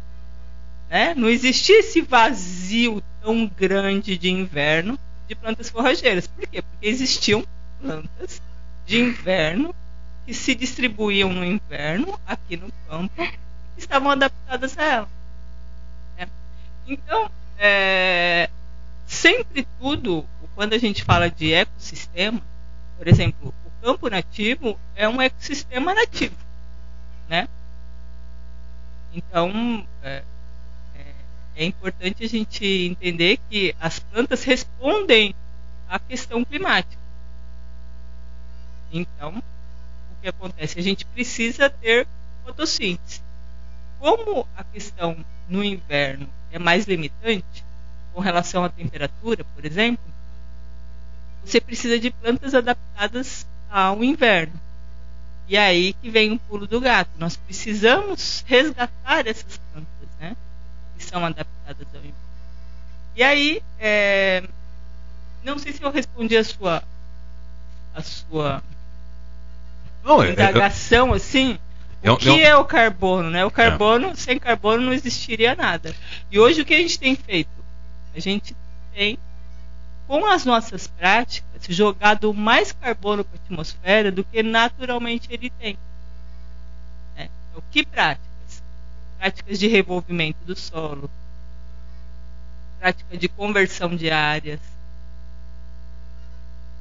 né? 0.90 1.14
não 1.16 1.30
existia 1.30 1.80
esse 1.80 2.02
vazio 2.02 3.02
tão 3.22 3.48
grande 3.48 4.18
de 4.18 4.30
inverno 4.30 5.00
de 5.28 5.36
plantas 5.36 5.70
forrageiras. 5.70 6.28
Por 6.28 6.48
quê? 6.48 6.62
Porque 6.62 6.88
existiam 6.88 7.46
plantas 7.82 8.42
de 8.86 9.00
inverno 9.00 9.74
que 10.28 10.34
se 10.34 10.54
distribuíam 10.54 11.32
no 11.32 11.46
inverno 11.46 12.20
aqui 12.28 12.58
no 12.58 12.70
campo 12.86 13.26
estavam 13.78 14.12
adaptadas 14.12 14.78
a 14.78 14.84
ela. 14.84 15.10
Né? 16.18 16.28
Então, 16.86 17.32
é, 17.58 18.50
sempre 19.06 19.66
tudo, 19.80 20.28
quando 20.54 20.74
a 20.74 20.78
gente 20.78 21.02
fala 21.06 21.32
de 21.32 21.54
ecossistema, 21.54 22.42
por 22.98 23.08
exemplo, 23.08 23.54
o 23.66 23.86
campo 23.86 24.10
nativo 24.10 24.78
é 24.98 25.08
um 25.08 25.22
ecossistema 25.22 25.94
nativo, 25.94 26.36
né? 27.30 27.48
Então, 29.14 29.88
é, 30.04 30.24
é, 30.94 31.06
é 31.56 31.64
importante 31.64 32.26
a 32.26 32.28
gente 32.28 32.66
entender 32.66 33.40
que 33.50 33.74
as 33.80 34.00
plantas 34.00 34.44
respondem 34.44 35.34
à 35.88 35.98
questão 35.98 36.44
climática. 36.44 37.02
Então, 38.92 39.42
que 40.22 40.28
acontece? 40.28 40.80
A 40.80 40.84
gente 40.84 41.06
precisa 41.06 41.70
ter 41.70 42.08
fotossíntese. 42.46 43.22
Como 44.00 44.48
a 44.56 44.64
questão 44.64 45.18
no 45.48 45.64
inverno 45.64 46.28
é 46.52 46.60
mais 46.60 46.86
limitante, 46.86 47.64
com 48.14 48.22
relação 48.22 48.64
à 48.64 48.70
temperatura, 48.70 49.44
por 49.56 49.66
exemplo, 49.66 50.04
você 51.44 51.62
precisa 51.62 52.00
de 52.00 52.12
plantas 52.12 52.54
adaptadas 52.54 53.46
ao 53.70 54.04
inverno. 54.04 54.60
E 55.48 55.56
aí 55.56 55.94
que 55.94 56.10
vem 56.10 56.34
o 56.34 56.40
pulo 56.40 56.68
do 56.68 56.82
gato. 56.82 57.12
Nós 57.18 57.38
precisamos 57.38 58.44
resgatar 58.48 59.28
essas 59.28 59.58
plantas, 59.72 60.10
né? 60.20 60.36
Que 60.98 61.04
são 61.04 61.24
adaptadas 61.26 61.88
ao 61.94 62.00
inverno. 62.00 62.16
E 63.16 63.24
aí, 63.24 63.64
é, 63.80 64.44
não 65.44 65.58
sei 65.58 65.72
se 65.72 65.82
eu 65.82 65.92
respondi 65.92 66.36
a 66.36 66.44
sua 66.44 66.84
a 67.94 68.04
sua 68.04 68.62
não, 70.08 70.24
é, 70.24 70.30
é, 70.30 70.32
indagação 70.32 71.14
assim. 71.14 71.60
É, 72.02 72.10
o 72.10 72.16
que 72.16 72.42
é 72.42 72.56
o 72.56 72.64
carbono, 72.64 73.30
né? 73.30 73.44
O 73.44 73.52
carbono, 73.52 74.16
sem 74.16 74.40
carbono 74.40 74.84
não 74.84 74.94
existiria 74.94 75.56
nada. 75.56 75.94
E 76.32 76.40
hoje 76.40 76.62
o 76.62 76.66
que 76.66 76.74
a 76.74 76.78
gente 76.78 76.98
tem 76.98 77.16
feito? 77.16 77.50
A 78.16 78.20
gente 78.20 78.56
tem 78.94 79.18
com 80.08 80.26
as 80.26 80.46
nossas 80.46 80.88
práticas, 80.88 81.48
jogado 81.68 82.34
mais 82.34 82.72
carbono 82.72 83.26
para 83.26 83.38
a 83.38 83.44
atmosfera 83.44 84.10
do 84.10 84.24
que 84.24 84.42
naturalmente 84.42 85.28
ele 85.30 85.50
tem. 85.50 85.78
É. 87.18 87.28
Então, 87.50 87.62
que 87.70 87.86
práticas? 87.86 88.64
Práticas 89.20 89.60
de 89.60 89.68
revolvimento 89.68 90.38
do 90.46 90.56
solo, 90.56 91.10
prática 92.80 93.18
de 93.18 93.28
conversão 93.28 93.96
de 93.96 94.10
áreas. 94.10 94.62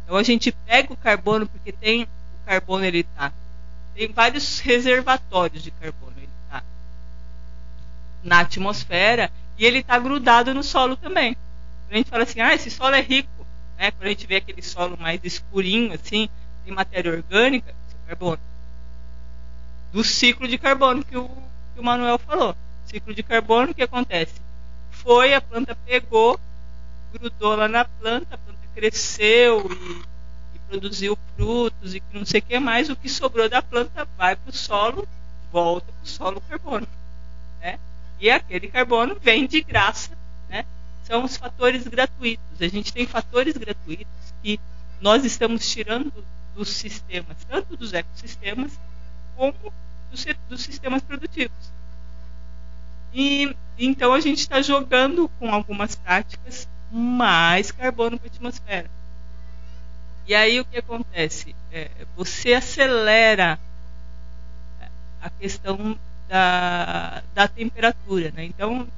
Então 0.05 0.17
a 0.17 0.23
gente 0.23 0.53
pega 0.53 0.93
o 0.93 0.97
carbono 0.97 1.49
porque 1.49 1.73
tem 1.73 2.07
carbono 2.47 2.85
ele 2.85 3.01
está 3.01 3.33
tem 3.97 4.13
vários 4.13 4.61
reservatórios 4.61 5.63
de 5.63 5.71
carbono. 5.71 6.13
Ele 6.19 6.29
está 6.45 6.63
na 8.23 8.41
atmosfera 8.41 9.33
e 9.59 9.65
ele 9.65 9.79
está 9.79 9.99
grudado 9.99 10.53
no 10.53 10.63
solo 10.63 10.97
também. 10.97 11.35
A 11.91 11.97
gente 11.97 12.11
fala 12.11 12.25
assim, 12.25 12.41
ah, 12.41 12.55
esse 12.55 12.71
solo 12.71 12.95
é 12.95 13.01
rico. 13.01 13.47
Né? 13.79 13.91
Quando 13.91 14.05
a 14.05 14.11
gente 14.11 14.27
vê 14.27 14.37
aquele 14.37 14.61
solo 14.61 14.99
mais 14.99 15.21
escurinho, 15.25 15.95
assim, 15.95 16.29
tem 16.65 16.75
matéria 16.75 17.11
orgânica, 17.11 17.75
isso 17.89 17.97
é 18.05 18.09
carbono. 18.09 18.41
Do 19.93 20.05
ciclo 20.05 20.47
de 20.47 20.59
carbono 20.59 21.03
que 21.03 21.17
o, 21.17 21.27
que 21.75 21.81
o 21.81 21.83
Manuel 21.83 22.19
falou. 22.19 22.55
Ciclo 22.85 23.15
de 23.15 23.23
carbono, 23.23 23.73
o 23.73 23.75
que 23.75 23.83
acontece? 23.83 24.35
Foi, 24.91 25.33
a 25.33 25.41
planta 25.41 25.75
pegou, 25.87 26.39
grudou 27.15 27.57
lá 27.57 27.67
na 27.67 27.85
planta, 27.87 28.35
a 28.35 28.39
planta 28.39 28.61
cresceu 28.75 29.71
e 29.73 30.16
produziu 30.69 31.19
frutos 31.35 31.95
e 31.95 32.03
não 32.13 32.25
sei 32.25 32.41
o 32.41 32.43
que 32.43 32.59
mais. 32.59 32.89
O 32.89 32.97
que 32.97 33.09
sobrou 33.09 33.49
da 33.49 33.63
planta 33.63 34.07
vai 34.17 34.37
para 34.37 34.51
o 34.51 34.53
solo, 34.53 35.07
volta 35.51 35.87
para 35.87 36.05
o 36.05 36.07
solo 36.07 36.41
carbono. 36.43 36.87
Né? 37.61 37.79
E 38.21 38.31
aquele 38.31 38.69
carbono 38.69 39.17
vem 39.21 39.47
de 39.47 39.63
graça. 39.63 40.11
Né? 40.49 40.65
São 41.05 41.25
os 41.25 41.37
fatores 41.37 41.87
gratuitos. 41.87 42.61
A 42.61 42.69
gente 42.69 42.93
tem 42.93 43.07
fatores 43.07 43.57
gratuitos 43.57 44.35
que 44.43 44.61
nós 45.01 45.25
estamos 45.25 45.69
tirando 45.69 46.13
dos 46.55 46.71
sistemas, 46.71 47.37
tanto 47.49 47.77
dos 47.77 47.93
ecossistemas 47.93 48.79
como 49.37 49.55
dos, 50.11 50.25
dos 50.49 50.63
sistemas 50.63 51.03
produtivos. 51.03 51.71
E 53.13 53.55
então 53.79 54.15
a 54.15 54.21
gente 54.21 54.39
está 54.39 54.63
jogando 54.63 55.29
com 55.39 55.53
algumas 55.53 55.95
práticas 55.95 56.67
mais 56.91 57.71
carbono 57.71 58.19
para 58.19 58.29
a 58.29 58.33
atmosfera. 58.33 58.91
E 60.27 60.35
aí 60.35 60.59
o 60.59 60.65
que 60.65 60.79
acontece? 60.79 61.55
É, 61.73 61.89
você 62.17 62.55
acelera 62.55 63.59
a 65.21 65.31
questão 65.31 65.99
da, 66.29 67.23
da 67.35 67.47
temperatura. 67.47 68.33
Né? 68.33 68.45
Então, 68.45 68.89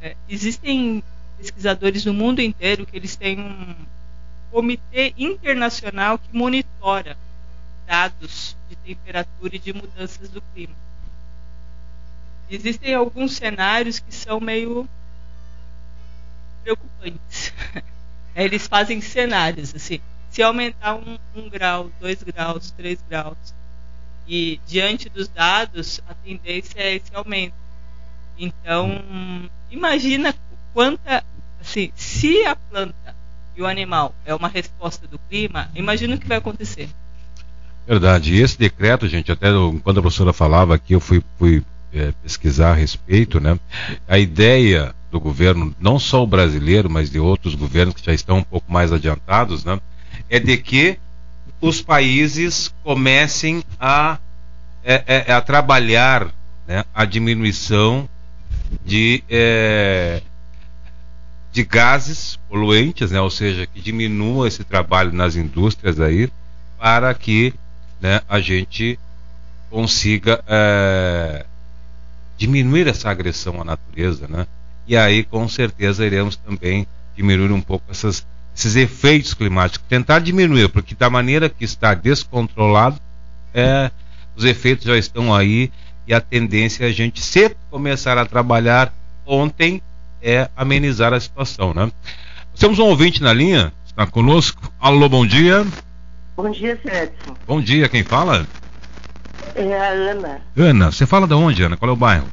é, 0.00 0.14
existem 0.28 1.02
pesquisadores 1.36 2.04
no 2.04 2.14
mundo 2.14 2.40
inteiro 2.40 2.86
que 2.86 2.96
eles 2.96 3.16
têm 3.16 3.40
um 3.40 3.74
comitê 4.50 5.12
internacional 5.18 6.18
que 6.18 6.28
monitora 6.32 7.16
dados 7.86 8.56
de 8.68 8.76
temperatura 8.76 9.56
e 9.56 9.58
de 9.58 9.72
mudanças 9.72 10.28
do 10.28 10.40
clima. 10.54 10.74
Existem 12.48 12.94
alguns 12.94 13.36
cenários 13.36 13.98
que 13.98 14.14
são 14.14 14.40
meio 14.40 14.88
preocupantes. 16.62 17.52
Eles 18.34 18.66
fazem 18.66 19.00
cenários 19.00 19.74
assim. 19.74 20.00
Se 20.36 20.42
aumentar 20.42 20.96
um, 20.96 21.16
um 21.34 21.48
grau, 21.48 21.90
dois 21.98 22.22
graus, 22.22 22.70
três 22.70 22.98
graus, 23.08 23.38
e 24.28 24.60
diante 24.66 25.08
dos 25.08 25.28
dados, 25.28 25.98
a 26.06 26.12
tendência 26.12 26.78
é 26.78 26.96
esse 26.96 27.10
aumento. 27.14 27.54
Então, 28.38 29.02
imagina 29.70 30.34
quanta, 30.74 31.24
assim, 31.58 31.90
se 31.96 32.44
a 32.44 32.54
planta 32.54 33.16
e 33.56 33.62
o 33.62 33.66
animal 33.66 34.14
é 34.26 34.34
uma 34.34 34.48
resposta 34.48 35.06
do 35.06 35.18
clima, 35.18 35.70
imagina 35.74 36.16
o 36.16 36.18
que 36.18 36.28
vai 36.28 36.36
acontecer. 36.36 36.90
Verdade. 37.86 38.34
E 38.34 38.42
esse 38.42 38.58
decreto, 38.58 39.08
gente, 39.08 39.32
até 39.32 39.46
quando 39.82 40.00
a 40.00 40.02
professora 40.02 40.34
falava 40.34 40.74
aqui, 40.74 40.92
eu 40.92 41.00
fui, 41.00 41.24
fui 41.38 41.64
é, 41.94 42.12
pesquisar 42.22 42.72
a 42.72 42.74
respeito, 42.74 43.40
né? 43.40 43.58
A 44.06 44.18
ideia 44.18 44.94
do 45.10 45.18
governo, 45.18 45.74
não 45.80 45.98
só 45.98 46.22
o 46.22 46.26
brasileiro, 46.26 46.90
mas 46.90 47.08
de 47.08 47.18
outros 47.18 47.54
governos 47.54 47.94
que 47.94 48.04
já 48.04 48.12
estão 48.12 48.36
um 48.36 48.44
pouco 48.44 48.70
mais 48.70 48.92
adiantados, 48.92 49.64
né? 49.64 49.80
É 50.28 50.38
de 50.38 50.56
que 50.56 50.98
os 51.60 51.80
países 51.80 52.72
comecem 52.82 53.62
a, 53.78 54.18
é, 54.84 55.24
é, 55.28 55.32
a 55.32 55.40
trabalhar 55.40 56.28
né, 56.66 56.84
a 56.94 57.04
diminuição 57.04 58.08
de, 58.84 59.22
é, 59.30 60.20
de 61.52 61.64
gases 61.64 62.38
poluentes, 62.48 63.10
né, 63.10 63.20
ou 63.20 63.30
seja, 63.30 63.66
que 63.66 63.80
diminua 63.80 64.48
esse 64.48 64.64
trabalho 64.64 65.12
nas 65.12 65.36
indústrias 65.36 66.00
aí, 66.00 66.30
para 66.78 67.14
que 67.14 67.54
né, 68.00 68.20
a 68.28 68.40
gente 68.40 68.98
consiga 69.70 70.42
é, 70.46 71.46
diminuir 72.36 72.86
essa 72.86 73.10
agressão 73.10 73.60
à 73.60 73.64
natureza, 73.64 74.28
né? 74.28 74.46
E 74.86 74.96
aí, 74.96 75.24
com 75.24 75.48
certeza, 75.48 76.06
iremos 76.06 76.36
também 76.36 76.86
diminuir 77.16 77.50
um 77.50 77.60
pouco 77.60 77.84
essas 77.90 78.24
esses 78.56 78.74
efeitos 78.74 79.34
climáticos, 79.34 79.86
tentar 79.86 80.20
diminuir, 80.20 80.70
porque 80.70 80.94
da 80.94 81.10
maneira 81.10 81.48
que 81.50 81.64
está 81.64 81.92
descontrolado, 81.92 82.98
é, 83.52 83.90
os 84.34 84.44
efeitos 84.44 84.86
já 84.86 84.96
estão 84.96 85.34
aí 85.34 85.70
e 86.06 86.14
a 86.14 86.20
tendência 86.20 86.84
é 86.84 86.88
a 86.88 86.92
gente, 86.92 87.20
se 87.20 87.54
começar 87.70 88.16
a 88.16 88.24
trabalhar 88.24 88.92
ontem, 89.26 89.82
é 90.22 90.48
amenizar 90.56 91.12
a 91.12 91.20
situação, 91.20 91.74
né? 91.74 91.92
temos 92.58 92.78
um 92.78 92.84
ouvinte 92.84 93.22
na 93.22 93.34
linha, 93.34 93.70
está 93.84 94.06
conosco. 94.06 94.72
Alô, 94.80 95.06
bom 95.06 95.26
dia. 95.26 95.66
Bom 96.34 96.50
dia, 96.50 96.72
Edson. 96.72 97.36
Bom 97.46 97.60
dia, 97.60 97.88
quem 97.90 98.02
fala? 98.02 98.46
É 99.54 99.78
a 99.78 99.88
Ana. 99.88 100.40
Ana, 100.56 100.92
você 100.92 101.04
fala 101.04 101.26
de 101.26 101.34
onde, 101.34 101.62
Ana? 101.62 101.76
Qual 101.76 101.90
é 101.90 101.92
o 101.92 101.96
bairro? 101.96 102.26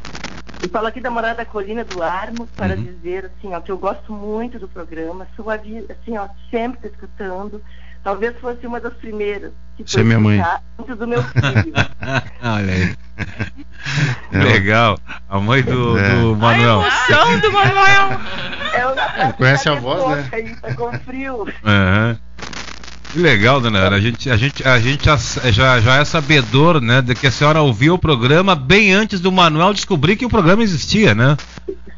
Eu 0.63 0.69
falo 0.69 0.87
aqui 0.87 1.01
da 1.01 1.11
Morada 1.11 1.43
Colina 1.43 1.83
do 1.83 2.01
Armo 2.01 2.47
para 2.55 2.73
uhum. 2.73 2.83
dizer 2.83 3.25
assim, 3.25 3.53
ó, 3.53 3.59
que 3.59 3.69
eu 3.69 3.77
gosto 3.77 4.13
muito 4.13 4.57
do 4.57 4.67
programa, 4.69 5.27
sou 5.35 5.49
assim, 5.49 6.17
ó, 6.17 6.29
sempre 6.49 6.87
escutando. 6.87 7.61
Talvez 8.01 8.37
fosse 8.39 8.65
uma 8.65 8.79
das 8.79 8.93
primeiras 8.93 9.51
que 9.75 9.83
Você 9.83 9.99
é 9.99 10.03
minha 10.03 10.19
mãe. 10.19 10.41
antes 10.79 10.97
do 10.97 11.05
meu 11.05 11.21
filho. 11.27 11.73
Olha 12.41 12.73
aí. 12.73 12.95
É. 14.31 14.37
Legal. 14.37 14.97
A 15.29 15.39
mãe 15.39 15.61
do, 15.63 15.97
é. 15.97 16.15
do 16.15 16.35
Manuel. 16.35 16.81
A 16.81 16.87
emoção 16.87 17.39
do 17.39 17.51
Manuel. 17.51 18.19
É, 19.15 19.31
Conhece 19.33 19.69
a 19.69 19.75
voz, 19.75 20.17
né? 20.17 20.29
Aí, 20.31 20.55
tá 20.55 20.73
com 20.73 20.91
frio. 20.99 21.43
Uhum. 21.43 22.17
Que 23.13 23.19
legal, 23.19 23.61
dona 23.61 23.77
Ana. 23.77 23.97
A 23.97 23.99
gente, 23.99 24.27
a 24.27 24.35
gente, 24.35 24.67
a 24.67 24.79
gente 24.79 25.05
já, 25.51 25.79
já 25.79 25.97
é 25.97 26.03
sabedor, 26.03 26.81
né, 26.81 26.99
de 26.99 27.13
que 27.13 27.27
a 27.27 27.31
senhora 27.31 27.61
ouviu 27.61 27.93
o 27.93 27.99
programa 27.99 28.55
bem 28.55 28.91
antes 28.91 29.21
do 29.21 29.31
Manuel 29.31 29.71
descobrir 29.71 30.15
que 30.15 30.25
o 30.25 30.29
programa 30.29 30.63
existia, 30.63 31.13
né? 31.13 31.37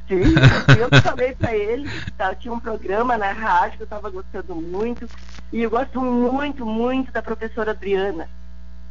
Sim, 0.10 0.36
eu 0.78 1.02
falei 1.02 1.34
para 1.34 1.56
ele, 1.56 1.90
tá, 2.18 2.36
tinha 2.36 2.54
um 2.54 2.60
programa 2.60 3.18
na 3.18 3.32
rádio 3.32 3.78
que 3.78 3.84
eu 3.84 3.86
estava 3.86 4.10
gostando 4.10 4.56
muito, 4.56 5.10
e 5.54 5.62
eu 5.62 5.70
gosto 5.70 6.02
muito, 6.02 6.66
muito 6.66 7.14
da 7.14 7.22
professora 7.22 7.72
Adriana. 7.72 8.28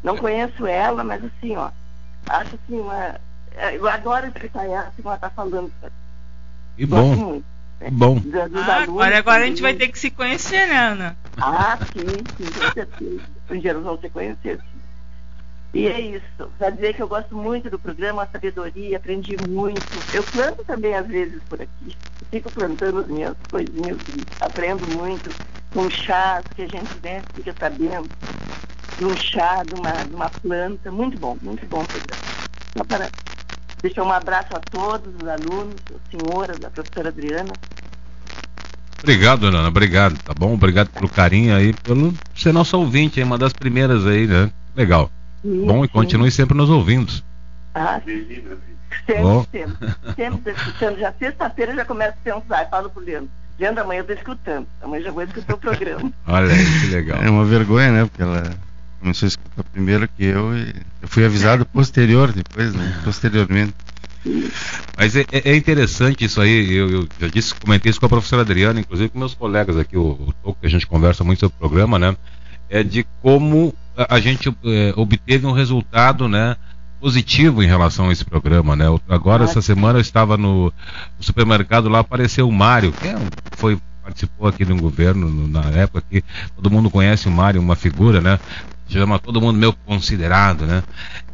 Não 0.03 0.17
conheço 0.17 0.67
ela, 0.67 1.05
mas 1.05 1.23
assim, 1.23 1.55
ó, 1.57 1.69
acho 2.27 2.55
assim, 2.55 2.81
uma, 2.81 3.17
eu 3.75 3.87
adoro 3.87 4.29
escutar 4.29 4.65
ela, 4.65 4.89
assim, 4.89 5.03
ela 5.05 5.19
tá 5.19 5.29
falando. 5.29 5.71
E 6.79 6.87
bom. 6.87 7.15
Muito. 7.15 7.54
Bom. 7.93 8.19
Ah, 8.55 8.83
agora, 8.83 9.19
agora 9.19 9.45
a 9.45 9.47
gente 9.47 9.63
vai 9.63 9.75
ter 9.75 9.89
que 9.89 9.99
se 9.99 10.11
conhecer, 10.11 10.67
né, 10.67 10.77
Ana? 10.77 11.17
Ah, 11.37 11.79
sim, 11.93 12.25
sim, 12.37 12.45
com 12.45 12.73
certeza. 12.73 13.23
Nós 13.75 13.85
vamos 13.85 14.01
se 14.01 14.09
conhecer, 14.09 14.59
sim. 14.59 14.75
E 15.75 15.89
é 15.89 16.01
isso. 16.01 16.51
Para 16.57 16.71
dizer 16.71 16.95
que 16.95 17.03
eu 17.03 17.09
gosto 17.09 17.37
muito 17.37 17.69
do 17.69 17.79
programa, 17.79 18.23
a 18.23 18.27
sabedoria, 18.27 18.97
aprendi 18.97 19.37
muito. 19.37 19.83
Eu 20.13 20.23
planto 20.23 20.65
também 20.65 20.95
às 20.95 21.07
vezes 21.07 21.43
por 21.51 21.61
aqui. 21.61 21.97
fico 22.31 22.51
plantando 22.51 23.01
as 23.01 23.09
minhas 23.09 23.37
coisinhas 23.51 23.99
e 24.09 24.25
aprendo 24.41 24.87
muito 24.87 25.35
com 25.73 25.91
chás 25.91 26.45
que 26.55 26.63
a 26.63 26.69
gente 26.69 26.95
né, 27.03 27.25
fica 27.35 27.53
sabendo 27.59 28.09
de 28.97 29.05
um 29.05 29.17
chá, 29.17 29.65
de 29.65 29.75
uma, 29.75 30.05
de 30.05 30.15
uma 30.15 30.31
planta. 30.31 30.93
Muito 30.93 31.19
bom, 31.19 31.37
muito 31.43 31.67
bom 31.67 31.83
o 31.83 31.87
programa. 31.87 32.23
Só 32.79 32.85
para 32.85 33.11
Deixar 33.85 34.03
um 34.03 34.11
abraço 34.11 34.49
a 34.57 34.61
todos 34.61 35.15
os 35.15 35.29
alunos, 35.29 35.75
a 35.91 36.11
senhora, 36.11 36.55
a 36.55 36.71
professora 36.71 37.11
Adriana. 37.11 37.53
Obrigado, 39.03 39.49
Ana, 39.49 39.69
obrigado, 39.69 40.17
tá 40.23 40.33
bom? 40.33 40.55
Obrigado 40.55 40.89
pelo 40.89 41.07
carinho 41.07 41.55
aí, 41.55 41.75
pelo 41.75 42.15
ser 42.35 42.55
nosso 42.55 42.79
ouvinte, 42.79 43.23
uma 43.23 43.37
das 43.37 43.53
primeiras 43.53 44.07
aí, 44.07 44.27
né? 44.27 44.51
Legal. 44.75 45.11
Sim, 45.43 45.67
bom, 45.67 45.81
sim. 45.81 45.85
e 45.85 45.89
continue 45.89 46.31
sempre 46.31 46.57
nos 46.57 46.71
ouvindo. 46.71 47.13
Ah, 47.75 48.01
sempre, 48.03 48.59
oh. 49.23 49.45
sempre, 49.53 49.95
sempre 50.17 50.53
escutando. 50.57 50.99
Já 50.99 51.13
sexta-feira 51.19 51.75
já 51.75 51.85
começo 51.85 52.15
a 52.25 52.33
pensar, 52.33 52.71
falo 52.71 52.89
pro 52.89 53.05
Leandro. 53.05 53.29
Leandro, 53.59 53.83
amanhã 53.83 54.01
eu 54.01 54.07
tô 54.07 54.15
escutando. 54.15 54.67
Amanhã 54.81 55.03
já 55.03 55.11
vou 55.11 55.23
escutar 55.25 55.55
o 55.57 55.59
programa. 55.59 56.11
Olha 56.27 56.55
aí, 56.55 56.81
que 56.81 56.87
legal. 56.87 57.23
É 57.23 57.29
uma 57.29 57.45
vergonha, 57.45 57.93
né? 57.93 58.05
Porque 58.07 58.23
ela 58.23 58.51
começou 59.05 59.27
a 59.27 59.29
escutar 59.29 59.65
primeiro 59.65 60.09
que 60.09 60.25
eu 60.25 60.57
e 60.57 60.75
eu 61.03 61.09
fui 61.09 61.27
avisado 61.27 61.67
posterior 61.67 62.33
depois, 62.33 62.73
né? 62.75 63.01
Posteriormente. 63.05 63.75
Mas 64.97 65.15
é, 65.15 65.27
é, 65.31 65.55
interessante 65.55 66.25
isso 66.25 66.41
aí, 66.41 66.73
eu, 66.73 66.91
eu, 66.91 67.09
já 67.21 67.29
disse, 67.29 67.55
comentei 67.55 67.91
isso 67.91 68.01
com 68.01 68.07
a 68.07 68.09
professora 68.09 68.41
Adriana, 68.41 68.81
inclusive 68.81 69.11
com 69.11 69.19
meus 69.19 69.35
colegas 69.35 69.77
aqui, 69.77 69.99
o, 69.99 70.33
o 70.43 70.55
que 70.55 70.67
a 70.67 70.71
gente 70.71 70.87
conversa 70.87 71.23
muito 71.23 71.41
sobre 71.41 71.55
o 71.55 71.59
programa, 71.59 71.99
né? 71.99 72.17
É 72.71 72.83
de 72.83 73.07
como 73.21 73.75
a, 73.95 74.15
a 74.15 74.21
gente 74.21 74.49
é, 74.49 74.95
obteve 74.97 75.47
um 75.47 75.53
resultado, 75.53 76.27
né? 76.27 76.57
positivo 76.99 77.63
em 77.63 77.67
relação 77.67 78.09
a 78.09 78.13
esse 78.13 78.25
programa, 78.25 78.75
né? 78.75 78.87
Agora, 79.07 79.45
essa 79.45 79.61
semana, 79.61 79.99
eu 79.99 80.01
estava 80.01 80.39
no, 80.39 80.73
supermercado 81.21 81.87
lá, 81.87 81.99
apareceu 81.99 82.49
o 82.49 82.53
Mário, 82.53 82.93
que 82.93 83.09
é 83.09 83.15
um, 83.15 83.29
foi 83.59 83.79
participou 84.05 84.47
aqui 84.47 84.65
de 84.65 84.73
um 84.73 84.79
governo 84.79 85.49
na 85.49 85.65
época 85.71 86.05
que 86.11 86.23
todo 86.55 86.71
mundo 86.71 86.91
conhece 86.91 87.27
o 87.27 87.31
Mário, 87.31 87.61
uma 87.61 87.75
figura, 87.75 88.21
né? 88.21 88.39
Chama 88.89 89.19
todo 89.19 89.41
mundo 89.41 89.59
meu 89.59 89.73
considerado, 89.73 90.67
né? 90.67 90.83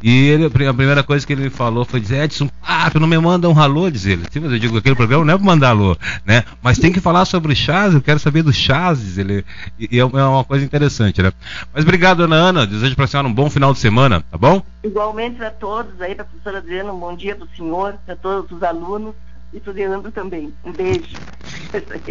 E 0.01 0.29
ele, 0.29 0.45
a 0.45 0.73
primeira 0.73 1.03
coisa 1.03 1.25
que 1.25 1.33
ele 1.33 1.43
me 1.43 1.49
falou 1.49 1.85
foi 1.85 1.99
dizer, 1.99 2.23
Edson, 2.23 2.49
ah, 2.63 2.89
tu 2.89 2.99
não 2.99 3.07
me 3.07 3.17
manda 3.19 3.47
um 3.47 3.59
alô, 3.59 3.89
diz 3.89 4.05
ele. 4.05 4.25
Sim, 4.31 4.39
mas 4.39 4.51
eu 4.51 4.59
digo, 4.59 4.77
aquele 4.77 4.95
programa 4.95 5.23
não 5.23 5.33
é 5.33 5.37
para 5.37 5.45
mandar 5.45 5.69
alô, 5.69 5.95
né? 6.25 6.43
Mas 6.61 6.79
tem 6.79 6.91
que 6.91 6.99
falar 6.99 7.25
sobre 7.25 7.53
o 7.53 7.55
chás, 7.55 7.93
eu 7.93 8.01
quero 8.01 8.19
saber 8.19 8.41
do 8.41 8.51
chás, 8.51 8.99
diz 8.99 9.17
ele. 9.17 9.45
E, 9.79 9.97
e 9.97 9.99
é, 9.99 10.01
é 10.01 10.05
uma 10.05 10.43
coisa 10.43 10.65
interessante, 10.65 11.21
né? 11.21 11.31
Mas 11.73 11.83
obrigado, 11.83 12.23
Ana 12.23 12.35
Ana, 12.35 12.67
desejo 12.67 12.95
para 12.95 13.05
a 13.05 13.07
senhora 13.07 13.27
um 13.27 13.33
bom 13.33 13.49
final 13.49 13.73
de 13.73 13.79
semana, 13.79 14.23
tá 14.31 14.37
bom? 14.37 14.63
Igualmente 14.83 15.35
para 15.35 15.51
todos 15.51 16.01
aí, 16.01 16.15
para 16.15 16.23
a 16.23 16.27
professora 16.27 16.57
Adriana, 16.57 16.91
um 16.91 16.99
bom 16.99 17.15
dia 17.15 17.35
para 17.35 17.45
o 17.45 17.55
senhor, 17.55 17.95
para 18.05 18.15
todos 18.15 18.49
os 18.51 18.63
alunos 18.63 19.13
e 19.53 19.59
para 19.59 19.71
o 19.71 19.75
Leandro 19.75 20.11
também. 20.11 20.53
Um 20.63 20.71
beijo. 20.71 21.15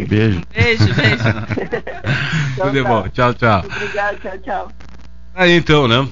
Beijo. 0.07 0.41
Beijo, 0.53 0.93
beijo. 0.93 1.23
Tudo 2.55 2.71
de 2.71 2.83
bom. 2.83 3.07
Tchau, 3.09 3.33
tchau. 3.33 3.63
Obrigado, 3.65 4.19
tchau, 4.19 4.37
tchau. 4.37 4.71
Aí 5.33 5.55
então, 5.55 5.87
né? 5.87 6.07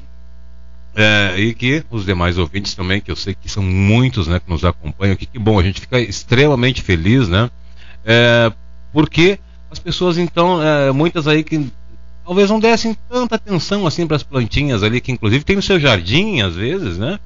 É, 0.96 1.36
e 1.38 1.54
que 1.54 1.84
os 1.90 2.06
demais 2.06 2.38
ouvintes 2.38 2.74
também, 2.74 3.00
que 3.00 3.12
eu 3.12 3.16
sei 3.16 3.36
que 3.36 3.50
são 3.50 3.64
muitos, 3.64 4.28
né, 4.28 4.40
que 4.40 4.50
nos 4.50 4.66
acompanham, 4.66 5.16
que, 5.16 5.26
que 5.26 5.40
bom, 5.40 5.60
a 5.60 5.64
gente 5.64 5.82
fica 5.82 6.00
extremamente 6.00 6.82
feliz, 6.82 7.30
né? 7.30 7.50
É, 8.04 8.52
porque 8.92 9.40
as 9.70 9.80
pessoas, 9.80 10.18
então, 10.18 10.62
é, 10.62 10.92
muitas 10.92 11.28
aí 11.28 11.44
que 11.44 11.72
talvez 12.26 12.50
não 12.50 12.60
dessem 12.60 12.98
tanta 13.08 13.36
atenção 13.36 13.86
assim 13.86 14.08
para 14.08 14.16
as 14.16 14.24
plantinhas 14.24 14.84
ali, 14.84 15.00
que 15.00 15.12
inclusive 15.12 15.44
tem 15.44 15.56
no 15.56 15.62
seu 15.62 15.80
jardim, 15.80 16.42
às 16.42 16.56
vezes, 16.56 16.98
né? 16.98 17.20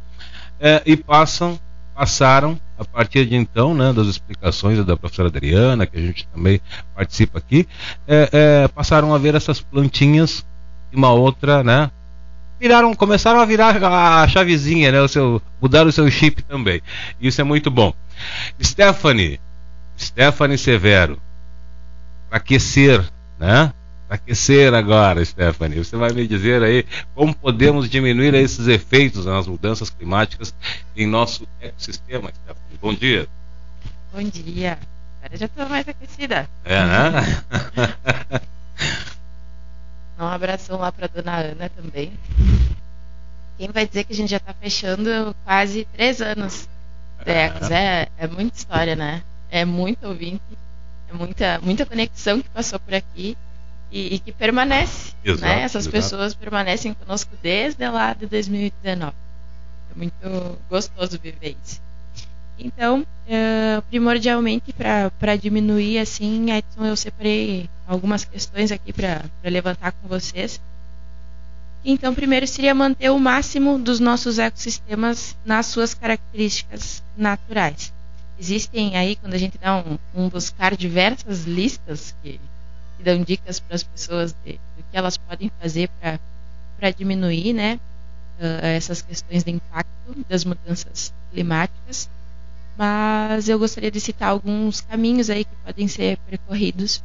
É, 0.59 0.81
e 0.85 0.95
passam, 0.95 1.59
passaram, 1.95 2.59
a 2.77 2.85
partir 2.85 3.25
de 3.25 3.35
então, 3.35 3.73
né, 3.73 3.93
das 3.93 4.07
explicações 4.07 4.83
da 4.85 4.97
professora 4.97 5.29
Adriana, 5.29 5.85
que 5.85 5.97
a 5.97 6.01
gente 6.01 6.27
também 6.27 6.59
participa 6.95 7.37
aqui, 7.37 7.67
é, 8.07 8.29
é, 8.31 8.67
passaram 8.67 9.13
a 9.13 9.17
ver 9.17 9.35
essas 9.35 9.61
plantinhas 9.61 10.45
e 10.93 10.95
uma 10.95 11.11
outra, 11.11 11.63
né? 11.63 11.91
Viraram, 12.59 12.93
começaram 12.93 13.39
a 13.39 13.45
virar 13.45 13.75
a 13.83 14.27
chavezinha, 14.27 14.91
né? 14.91 15.01
O 15.01 15.07
seu, 15.07 15.41
mudar 15.59 15.85
o 15.85 15.91
seu 15.91 16.09
chip 16.09 16.43
também. 16.43 16.81
Isso 17.19 17.41
é 17.41 17.43
muito 17.43 17.69
bom. 17.69 17.93
Stephanie, 18.61 19.39
Stephanie 19.99 20.57
Severo, 20.57 21.19
para 22.29 22.37
aquecer, 22.37 23.03
né? 23.39 23.73
Aquecer 24.09 24.73
agora, 24.73 25.25
Stephanie. 25.25 25.83
Você 25.83 25.97
vai 25.97 26.13
me 26.13 26.27
dizer 26.27 26.61
aí 26.61 26.85
como 27.15 27.35
podemos 27.35 27.89
diminuir 27.89 28.35
esses 28.35 28.67
efeitos 28.67 29.25
nas 29.25 29.47
mudanças 29.47 29.89
climáticas 29.89 30.53
em 30.95 31.07
nosso 31.07 31.47
ecossistema, 31.59 32.29
Stephanie. 32.29 32.79
Bom 32.79 32.93
dia. 32.93 33.27
Bom 34.13 34.23
dia. 34.23 34.77
Agora 35.21 35.37
já 35.37 35.45
estou 35.47 35.67
mais 35.67 35.87
aquecida. 35.87 36.47
É, 36.63 36.85
né? 36.85 37.43
Um 40.19 40.25
abração 40.25 40.77
lá 40.79 40.91
para 40.91 41.07
dona 41.07 41.37
Ana 41.37 41.69
também. 41.69 42.13
Quem 43.57 43.69
vai 43.69 43.87
dizer 43.87 44.03
que 44.03 44.13
a 44.13 44.15
gente 44.15 44.29
já 44.29 44.37
está 44.37 44.53
fechando 44.53 45.35
quase 45.43 45.85
três 45.93 46.21
anos 46.21 46.67
de 47.23 47.31
Ecos? 47.31 47.69
É, 47.71 48.07
é 48.17 48.27
muita 48.27 48.57
história, 48.57 48.95
né? 48.95 49.23
É 49.49 49.63
muito 49.65 50.07
ouvinte, 50.07 50.41
é 51.09 51.13
muita, 51.13 51.59
muita 51.61 51.85
conexão 51.85 52.41
que 52.41 52.49
passou 52.49 52.79
por 52.79 52.93
aqui 52.93 53.37
e, 53.91 54.15
e 54.15 54.19
que 54.19 54.31
permanece. 54.31 55.13
Exato, 55.23 55.41
né? 55.41 55.61
Essas 55.61 55.83
exato. 55.83 55.91
pessoas 55.91 56.33
permanecem 56.33 56.93
conosco 56.93 57.31
desde 57.41 57.87
lá 57.87 58.13
de 58.13 58.25
2019. 58.25 59.13
É 59.91 59.97
muito 59.97 60.59
gostoso 60.69 61.19
viver 61.19 61.55
isso. 61.63 61.79
Então, 62.57 63.01
uh, 63.01 63.81
primordialmente 63.89 64.73
para 64.73 65.35
diminuir 65.35 65.99
assim, 65.99 66.51
Edson, 66.51 66.85
eu 66.85 66.95
separei 66.95 67.69
algumas 67.87 68.25
questões 68.25 68.71
aqui 68.71 68.93
para 68.93 69.23
levantar 69.43 69.91
com 69.91 70.07
vocês. 70.07 70.59
Então, 71.85 72.15
primeiro 72.15 72.47
seria 72.47 72.73
manter 72.73 73.09
o 73.09 73.19
máximo 73.19 73.77
dos 73.77 73.99
nossos 73.99 74.39
ecossistemas 74.39 75.35
nas 75.45 75.65
suas 75.65 75.93
características 75.93 77.03
naturais. 77.17 77.91
Existem 78.39 78.95
aí, 78.95 79.15
quando 79.17 79.33
a 79.33 79.37
gente 79.37 79.57
dá 79.57 79.77
um, 79.77 79.97
um 80.15 80.29
buscar 80.29 80.75
diversas 80.75 81.43
listas 81.43 82.15
que, 82.23 82.39
que 82.97 83.03
dão 83.03 83.21
dicas 83.21 83.59
para 83.59 83.75
as 83.75 83.83
pessoas 83.83 84.33
de, 84.45 84.53
do 84.53 84.83
que 84.89 84.97
elas 84.97 85.17
podem 85.17 85.51
fazer 85.59 85.89
para 85.99 86.89
diminuir 86.91 87.53
né, 87.53 87.79
uh, 88.39 88.65
essas 88.65 89.01
questões 89.01 89.43
de 89.43 89.51
impacto 89.51 90.25
das 90.29 90.45
mudanças 90.45 91.13
climáticas 91.31 92.09
mas 92.77 93.47
eu 93.49 93.59
gostaria 93.59 93.91
de 93.91 93.99
citar 93.99 94.29
alguns 94.29 94.81
caminhos 94.81 95.29
aí 95.29 95.45
que 95.45 95.55
podem 95.63 95.87
ser 95.87 96.17
percorridos. 96.29 97.03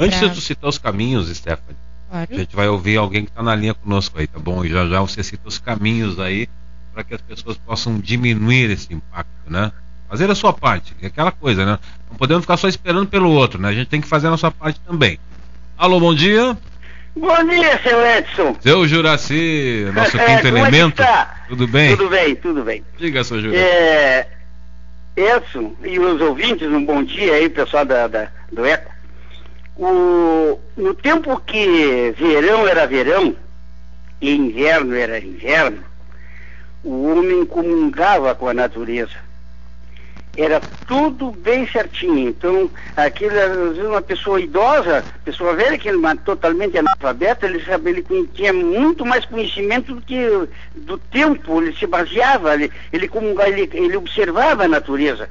Antes 0.00 0.18
pra... 0.18 0.28
de 0.28 0.34
tu 0.34 0.40
citar 0.40 0.70
os 0.70 0.78
caminhos, 0.78 1.28
Stephanie, 1.28 1.76
claro. 2.10 2.28
a 2.30 2.34
gente 2.34 2.56
vai 2.56 2.68
ouvir 2.68 2.96
alguém 2.96 3.24
que 3.24 3.30
está 3.30 3.42
na 3.42 3.54
linha 3.54 3.74
conosco 3.74 4.18
aí, 4.18 4.26
tá 4.26 4.38
bom? 4.38 4.64
E 4.64 4.70
já 4.70 4.86
já 4.86 5.00
você 5.00 5.22
cita 5.22 5.46
os 5.46 5.58
caminhos 5.58 6.18
aí 6.18 6.48
para 6.94 7.04
que 7.04 7.14
as 7.14 7.20
pessoas 7.20 7.58
possam 7.58 7.98
diminuir 7.98 8.70
esse 8.70 8.92
impacto, 8.94 9.50
né? 9.50 9.70
Fazer 10.08 10.28
a 10.30 10.34
sua 10.34 10.52
parte, 10.54 10.96
é 11.02 11.06
aquela 11.06 11.30
coisa, 11.30 11.64
né? 11.66 11.78
Não 12.10 12.16
podemos 12.16 12.42
ficar 12.42 12.56
só 12.56 12.66
esperando 12.66 13.06
pelo 13.06 13.30
outro, 13.30 13.60
né? 13.60 13.68
A 13.68 13.72
gente 13.72 13.88
tem 13.88 14.00
que 14.00 14.08
fazer 14.08 14.26
a 14.26 14.30
nossa 14.30 14.50
parte 14.50 14.80
também. 14.80 15.20
Alô, 15.76 16.00
bom 16.00 16.14
dia. 16.14 16.56
Bom 17.14 17.44
dia, 17.44 17.80
seu 17.82 18.04
Edson. 18.06 18.56
Seu 18.60 18.88
Juraci, 18.88 19.86
nosso 19.94 20.16
quinto 20.18 20.46
é 20.46 20.48
elemento. 20.48 21.02
É 21.02 21.06
tá? 21.06 21.44
Tudo 21.48 21.68
bem? 21.68 21.96
Tudo 21.96 22.08
bem, 22.08 22.34
tudo 22.36 22.64
bem. 22.64 22.84
Diga, 22.98 23.22
seu 23.22 23.40
Juraci. 23.40 23.62
É, 23.62 24.26
Edson 25.16 25.74
e 25.84 25.98
os 25.98 26.20
ouvintes, 26.20 26.68
um 26.68 26.84
bom 26.84 27.02
dia 27.02 27.34
aí, 27.34 27.48
pessoal 27.48 27.84
da, 27.84 28.08
da 28.08 28.28
do 28.50 28.64
ECO. 28.64 28.99
O, 29.82 30.60
no 30.76 30.94
tempo 30.94 31.40
que 31.40 32.14
verão 32.18 32.68
era 32.68 32.86
verão 32.86 33.34
e 34.20 34.36
inverno 34.36 34.94
era 34.94 35.18
inverno, 35.18 35.82
o 36.84 37.06
homem 37.10 37.46
comungava 37.46 38.34
com 38.34 38.46
a 38.46 38.52
natureza 38.52 39.30
era 40.36 40.60
tudo 40.86 41.32
bem 41.32 41.66
certinho. 41.68 42.28
Então, 42.28 42.70
aquele, 42.96 43.38
às 43.38 43.56
vezes 43.56 43.84
uma 43.84 44.02
pessoa 44.02 44.40
idosa, 44.40 45.04
pessoa 45.24 45.54
velha, 45.54 45.78
que 45.78 45.88
ele 45.88 45.98
totalmente 46.24 46.78
analfabeta, 46.78 47.46
ele, 47.46 47.62
sabe, 47.64 47.90
ele 47.90 48.28
tinha 48.32 48.52
muito 48.52 49.04
mais 49.04 49.24
conhecimento 49.24 49.94
do 49.94 50.00
que 50.00 50.48
do 50.74 50.98
tempo, 50.98 51.60
ele 51.60 51.76
se 51.76 51.86
baseava, 51.86 52.54
ele, 52.54 52.70
ele, 52.92 53.10
ele, 53.46 53.70
ele 53.72 53.96
observava 53.96 54.64
a 54.64 54.68
natureza. 54.68 55.28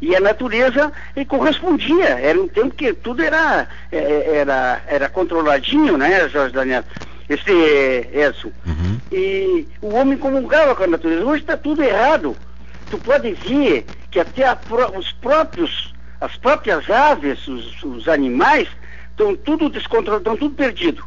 E 0.00 0.14
a 0.14 0.20
natureza 0.20 0.92
correspondia. 1.28 2.18
Era 2.20 2.40
um 2.40 2.48
tempo 2.48 2.74
que 2.74 2.92
tudo 2.92 3.22
era, 3.22 3.68
é, 3.90 4.36
era, 4.36 4.82
era 4.86 5.08
controladinho, 5.08 5.96
né, 5.96 6.28
Jorge 6.28 6.54
Daniel? 6.54 6.84
Esse 7.28 7.50
Edson. 8.12 8.52
Uhum. 8.66 9.00
E 9.10 9.66
o 9.80 9.94
homem 9.94 10.18
comungava 10.18 10.74
com 10.74 10.84
a 10.84 10.86
natureza. 10.86 11.24
Hoje 11.24 11.42
está 11.42 11.56
tudo 11.56 11.82
errado 11.82 12.36
tu 12.94 12.98
pode 12.98 13.32
ver 13.32 13.88
que 14.10 14.20
até 14.20 14.46
a, 14.46 14.56
os 14.96 15.12
próprios, 15.12 15.92
as 16.20 16.36
próprias 16.36 16.88
aves, 16.88 17.46
os, 17.48 17.82
os 17.82 18.08
animais, 18.08 18.68
estão 19.10 19.34
tudo 19.34 19.68
descontrolados, 19.68 20.20
estão 20.20 20.36
tudo 20.36 20.54
perdido. 20.54 21.04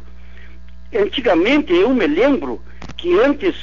Antigamente, 0.94 1.72
eu 1.72 1.90
me 1.90 2.06
lembro 2.06 2.62
que 2.96 3.18
antes, 3.20 3.56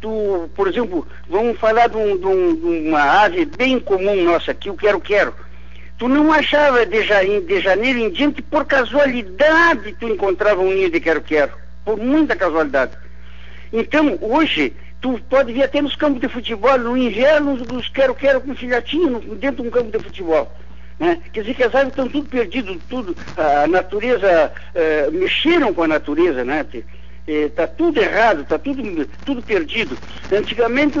tu, 0.00 0.50
por 0.54 0.68
exemplo, 0.68 1.06
vamos 1.28 1.58
falar 1.58 1.88
de, 1.88 1.96
um, 1.96 2.16
de, 2.16 2.26
um, 2.26 2.54
de, 2.54 2.88
uma 2.88 3.22
ave 3.22 3.44
bem 3.44 3.78
comum 3.78 4.24
nossa 4.24 4.50
aqui, 4.50 4.68
o 4.68 4.76
quero-quero. 4.76 5.34
Tu 5.96 6.08
não 6.08 6.32
achava 6.32 6.84
de, 6.84 7.40
de 7.40 7.60
janeiro 7.60 7.98
em 7.98 8.10
diante, 8.10 8.42
por 8.42 8.64
casualidade, 8.64 9.96
tu 9.98 10.08
encontrava 10.08 10.60
um 10.60 10.72
ninho 10.72 10.90
de 10.90 11.00
quero-quero. 11.00 11.52
Por 11.84 11.96
muita 11.96 12.36
casualidade. 12.36 12.92
Então, 13.72 14.18
hoje, 14.20 14.74
tu 15.00 15.20
pode 15.28 15.52
ver 15.52 15.64
até 15.64 15.80
nos 15.80 15.96
campos 15.96 16.20
de 16.20 16.28
futebol, 16.28 16.78
no 16.78 16.96
inverno, 16.96 17.52
os 17.72 17.88
quero-quero 17.88 18.40
com 18.40 18.54
filhotinho 18.54 19.20
dentro 19.36 19.62
de 19.62 19.68
um 19.68 19.70
campo 19.70 19.96
de 19.96 20.04
futebol. 20.04 20.52
Né? 20.98 21.20
Quer 21.32 21.42
dizer 21.42 21.54
que 21.54 21.62
as 21.62 21.74
aves 21.74 21.90
estão 21.90 22.08
tudo 22.08 22.28
perdido, 22.28 22.76
tudo, 22.88 23.16
a 23.36 23.66
natureza, 23.68 24.52
uh, 24.74 25.12
mexeram 25.12 25.72
com 25.72 25.84
a 25.84 25.88
natureza, 25.88 26.44
né? 26.44 26.66
Está 27.28 27.66
tudo 27.66 28.00
errado, 28.00 28.40
está 28.40 28.58
tudo, 28.58 29.06
tudo 29.26 29.42
perdido. 29.42 29.98
Antigamente 30.32 30.98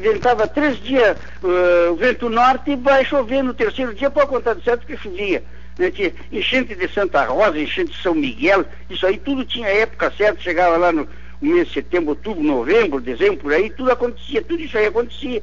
ventava 0.00 0.46
três 0.46 0.80
dias 0.80 1.16
uh, 1.42 1.90
o 1.90 1.96
vento 1.96 2.28
norte 2.28 2.70
e 2.70 2.76
vai 2.76 3.04
chover 3.04 3.42
no 3.42 3.52
terceiro 3.52 3.92
dia, 3.92 4.08
pode 4.08 4.28
contar 4.28 4.54
de 4.54 4.62
certo 4.62 4.86
que 4.86 4.96
chovia. 4.96 5.42
Né? 5.76 5.92
Enchente 6.30 6.74
de 6.76 6.88
Santa 6.88 7.24
Rosa, 7.24 7.58
enchente 7.58 7.90
de 7.90 8.00
São 8.00 8.14
Miguel, 8.14 8.64
isso 8.88 9.04
aí 9.04 9.18
tudo 9.18 9.44
tinha 9.44 9.66
época 9.66 10.12
certa, 10.16 10.40
chegava 10.40 10.76
lá 10.76 10.92
no, 10.92 11.08
mês 11.40 11.68
de 11.68 11.74
setembro, 11.74 12.10
outubro, 12.10 12.42
novembro, 12.42 13.00
dezembro, 13.00 13.38
por 13.38 13.52
aí, 13.52 13.70
tudo 13.70 13.90
acontecia, 13.90 14.42
tudo 14.42 14.62
isso 14.62 14.76
aí 14.78 14.86
acontecia. 14.86 15.42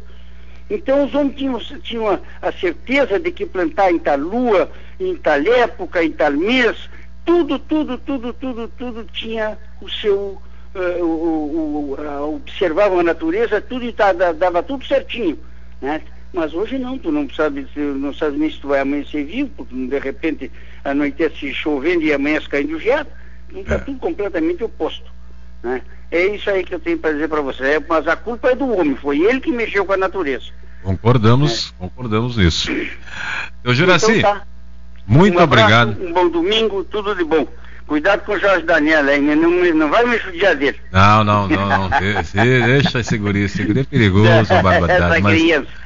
Então 0.70 1.06
os 1.06 1.14
homens 1.14 1.36
tinham, 1.36 1.60
tinham 1.82 2.10
a, 2.10 2.20
a, 2.42 2.52
certeza 2.52 3.20
de 3.20 3.32
que 3.32 3.46
plantar 3.46 3.92
em 3.92 4.00
tal 4.00 4.18
lua, 4.18 4.72
em 5.00 5.16
tal 5.16 5.40
época, 5.40 6.04
em 6.04 6.12
tal 6.12 6.32
mês, 6.32 6.90
tudo, 7.26 7.60
tudo, 7.60 7.98
tudo, 7.98 8.34
tudo, 8.34 8.68
tudo 8.78 9.04
tinha 9.12 9.58
o 9.82 9.90
seu. 9.90 10.42
Uh, 10.76 11.04
o, 11.04 11.06
o, 11.06 11.96
uh, 12.00 12.36
observavam 12.36 13.00
a 13.00 13.04
natureza, 13.04 13.62
tudo 13.62 13.92
dava, 13.92 14.34
dava 14.34 14.64
tudo 14.64 14.84
certinho. 14.86 15.38
Né? 15.80 16.02
Mas 16.34 16.52
hoje 16.54 16.80
não, 16.80 16.98
tu 16.98 17.12
não 17.12 17.30
sabe, 17.30 17.68
não 17.76 18.12
sabe 18.12 18.38
nem 18.38 18.50
se 18.50 18.60
tu 18.60 18.70
vai 18.70 18.80
amanhecer 18.80 19.24
vivo, 19.24 19.52
porque 19.56 19.76
de 19.76 20.00
repente 20.00 20.52
anoitece 20.84 21.54
chovendo 21.54 22.02
e 22.02 22.12
amanhece 22.12 22.50
caindo 22.50 22.80
geado. 22.80 23.10
Então 23.50 23.62
está 23.62 23.76
é. 23.76 23.80
tudo 23.80 24.00
completamente 24.00 24.64
oposto. 24.64 25.12
Né? 25.62 25.84
É 26.10 26.26
isso 26.28 26.50
aí 26.50 26.64
que 26.64 26.74
eu 26.74 26.80
tenho 26.80 26.98
para 26.98 27.14
dizer 27.14 27.30
para 27.30 27.42
você. 27.42 27.64
É, 27.74 27.80
mas 27.80 28.08
a 28.08 28.16
culpa 28.16 28.50
é 28.50 28.56
do 28.56 28.68
homem, 28.68 28.96
foi 28.96 29.20
ele 29.20 29.40
que 29.40 29.52
mexeu 29.52 29.86
com 29.86 29.94
a 29.94 29.98
natureza. 29.98 30.46
Concordamos, 30.82 31.70
é. 31.70 31.74
concordamos 31.80 32.36
nisso. 32.36 32.72
Eu 33.64 33.74
Juraci, 33.74 34.20
então, 34.20 34.34
tá. 34.34 34.48
Muito 35.06 35.38
um 35.38 35.42
abraço, 35.42 35.64
obrigado. 35.64 36.06
Um 36.06 36.14
bom 36.14 36.30
domingo, 36.30 36.84
tudo 36.84 37.16
de 37.16 37.24
bom. 37.24 37.48
Cuidado 37.86 38.22
com 38.22 38.32
o 38.34 38.40
Jorge 38.40 38.66
Daniel 38.66 39.06
aí, 39.08 39.22
né? 39.22 39.36
não, 39.36 39.52
não 39.76 39.90
vai 39.90 40.06
me 40.06 40.18
judiar 40.18 40.56
dele. 40.56 40.80
Não, 40.92 41.24
não, 41.24 41.48
não, 41.48 41.68
não. 41.68 41.90
deixa 42.34 43.00
esse 43.00 43.18
guri, 43.18 43.44
esse 43.44 43.64
guri 43.64 43.82
é 43.82 43.84
perigoso, 43.84 44.48
barbaridade. 44.64 45.22
mas, 45.22 45.42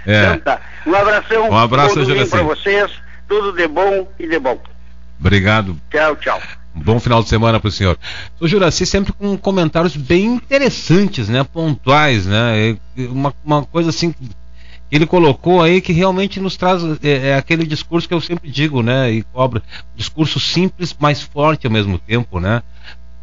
é. 0.05 0.23
Então 0.23 0.39
tá. 0.39 0.61
Um 0.85 0.95
abração, 0.95 1.49
um 1.49 1.57
abraço, 1.57 1.95
bom 1.95 2.05
domingo 2.05 2.29
para 2.29 2.43
vocês, 2.43 2.91
tudo 3.27 3.51
de 3.51 3.67
bom 3.67 4.07
e 4.19 4.27
de 4.27 4.39
bom. 4.39 4.61
Obrigado. 5.19 5.75
Tchau, 5.91 6.15
tchau. 6.17 6.41
Um 6.75 6.81
bom 6.81 6.99
final 6.99 7.23
de 7.23 7.29
semana 7.29 7.59
para 7.59 7.69
o 7.69 7.71
senhor. 7.71 7.97
O 8.39 8.47
Juraci 8.47 8.85
sempre 8.85 9.11
com 9.11 9.35
comentários 9.35 9.97
bem 9.97 10.25
interessantes, 10.25 11.27
né? 11.27 11.43
Pontuais, 11.43 12.27
né? 12.27 12.77
Uma, 13.09 13.33
uma 13.43 13.65
coisa 13.65 13.89
assim 13.89 14.13
ele 14.91 15.05
colocou 15.05 15.61
aí 15.61 15.81
que 15.81 15.91
realmente 15.91 16.39
nos 16.39 16.55
traz 16.55 16.81
é, 17.03 17.29
é, 17.29 17.35
aquele 17.35 17.65
discurso 17.65 18.07
que 18.07 18.13
eu 18.13 18.21
sempre 18.21 18.49
digo, 18.49 18.81
né? 18.81 19.11
E 19.11 19.23
cobra 19.23 19.61
discurso 19.95 20.39
simples, 20.39 20.95
mas 20.97 21.21
forte 21.21 21.67
ao 21.67 21.73
mesmo 21.73 21.99
tempo, 21.99 22.39
né? 22.39 22.63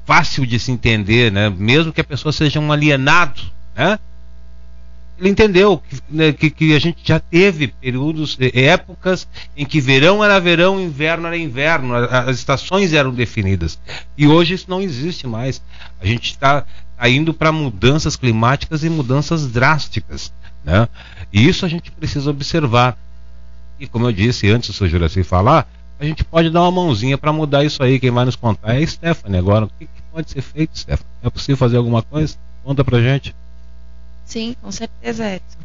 Fácil 0.05 0.47
de 0.47 0.59
se 0.59 0.71
entender, 0.71 1.33
né? 1.33 1.49
Mesmo 1.49 1.93
que 1.93 2.01
a 2.01 2.05
pessoa 2.05 2.33
seja 2.33 2.61
um 2.61 2.71
alienado, 2.71 3.41
né? 3.75 3.99
Ele 5.17 5.29
entendeu 5.29 5.79
que, 5.79 6.01
né, 6.11 6.33
que, 6.33 6.51
que, 6.51 6.75
a 6.75 6.79
gente 6.79 7.01
já 7.05 7.21
teve 7.21 7.69
períodos, 7.69 8.37
é, 8.41 8.65
épocas 8.65 9.29
em 9.57 9.65
que 9.65 9.81
verão 9.81 10.25
era 10.25 10.41
verão, 10.41 10.81
inverno 10.81 11.29
era 11.29 11.39
inverno, 11.39 11.95
as 11.95 12.37
estações 12.37 12.93
eram 12.93 13.13
definidas. 13.13 13.79
E 14.19 14.27
hoje 14.27 14.55
isso 14.55 14.67
não 14.69 14.81
existe 14.81 15.27
mais. 15.27 15.63
A 16.01 16.05
gente 16.05 16.33
está 16.33 16.67
tá 16.97 17.09
indo 17.09 17.33
para 17.33 17.53
mudanças 17.53 18.17
climáticas 18.17 18.83
e 18.83 18.91
mudanças 18.91 19.47
drásticas. 19.47 20.33
Né? 20.65 20.89
E 21.35 21.49
isso 21.49 21.67
a 21.67 21.69
gente 21.69 21.91
precisa 21.91 22.31
observar. 22.31 22.97
E 23.81 23.89
como 23.89 24.07
eu 24.07 24.13
disse 24.13 24.49
antes, 24.49 24.81
o 24.81 24.87
Juraci 24.87 25.25
falar, 25.25 25.69
a 25.99 26.05
gente 26.05 26.23
pode 26.23 26.49
dar 26.49 26.63
uma 26.63 26.71
mãozinha 26.71 27.19
para 27.19 27.33
mudar 27.33 27.65
isso 27.65 27.83
aí. 27.83 27.99
Quem 27.99 28.13
vai 28.13 28.25
nos 28.25 28.37
contar 28.37 28.75
é 28.75 28.85
a 28.85 28.87
Stephanie. 28.87 29.37
Agora, 29.37 29.65
o 29.65 29.69
que, 29.69 29.87
que 29.87 30.03
pode 30.13 30.31
ser 30.31 30.41
feito, 30.41 30.79
Stephanie? 30.79 31.11
É 31.25 31.29
possível 31.29 31.57
fazer 31.57 31.77
alguma 31.77 32.03
coisa? 32.03 32.37
Conta 32.63 32.85
pra 32.85 33.01
gente. 33.01 33.35
Sim, 34.25 34.55
com 34.63 34.71
certeza, 34.71 35.29
Edson. 35.29 35.59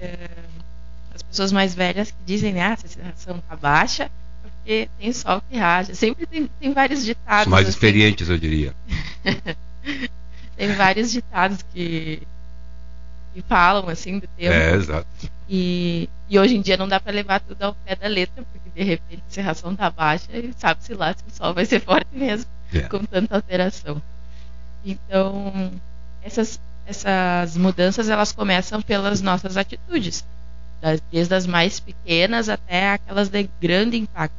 É, 0.00 0.28
as 1.14 1.22
pessoas 1.22 1.52
mais 1.52 1.76
velhas 1.76 2.10
que 2.10 2.16
dizem, 2.26 2.52
né, 2.52 2.62
ah, 2.62 2.72
a 2.72 2.76
sensação 2.76 3.40
tá 3.48 3.54
baixa, 3.54 4.10
porque 4.42 4.88
tem 4.98 5.12
sol 5.12 5.40
que 5.48 5.56
raja. 5.56 5.94
Sempre 5.94 6.26
tem, 6.26 6.50
tem 6.58 6.72
vários 6.72 7.04
ditados. 7.04 7.46
Os 7.46 7.52
mais 7.52 7.68
assim. 7.68 7.76
experientes, 7.76 8.28
eu 8.28 8.36
diria. 8.36 8.74
tem 10.56 10.72
vários 10.74 11.12
ditados 11.12 11.64
que 11.72 12.26
que 13.34 13.42
falam 13.42 13.88
assim 13.88 14.20
do 14.20 14.28
tempo. 14.28 14.52
É, 14.52 14.72
exato. 14.74 15.06
E, 15.48 16.08
e 16.28 16.38
hoje 16.38 16.56
em 16.56 16.62
dia 16.62 16.76
não 16.76 16.88
dá 16.88 17.00
para 17.00 17.12
levar 17.12 17.40
tudo 17.40 17.60
ao 17.62 17.74
pé 17.74 17.96
da 17.96 18.06
letra, 18.06 18.44
porque 18.52 18.70
de 18.70 18.82
repente 18.82 19.22
a 19.28 19.32
serração 19.32 19.74
tá 19.74 19.90
baixa 19.90 20.30
e 20.32 20.54
sabe-se 20.56 20.94
lá 20.94 21.12
se 21.12 21.24
o 21.28 21.36
sol 21.36 21.52
vai 21.52 21.66
ser 21.66 21.80
forte 21.84 22.08
mesmo, 22.12 22.46
é. 22.72 22.80
com 22.82 23.00
tanta 23.04 23.34
alteração. 23.34 24.00
Então, 24.84 25.72
essas, 26.22 26.60
essas 26.86 27.56
mudanças 27.56 28.08
elas 28.08 28.32
começam 28.32 28.80
pelas 28.80 29.20
nossas 29.20 29.56
atitudes, 29.56 30.24
das, 30.80 31.02
desde 31.10 31.34
as 31.34 31.46
mais 31.46 31.80
pequenas 31.80 32.48
até 32.48 32.90
aquelas 32.90 33.28
de 33.28 33.48
grande 33.60 33.96
impacto. 33.96 34.34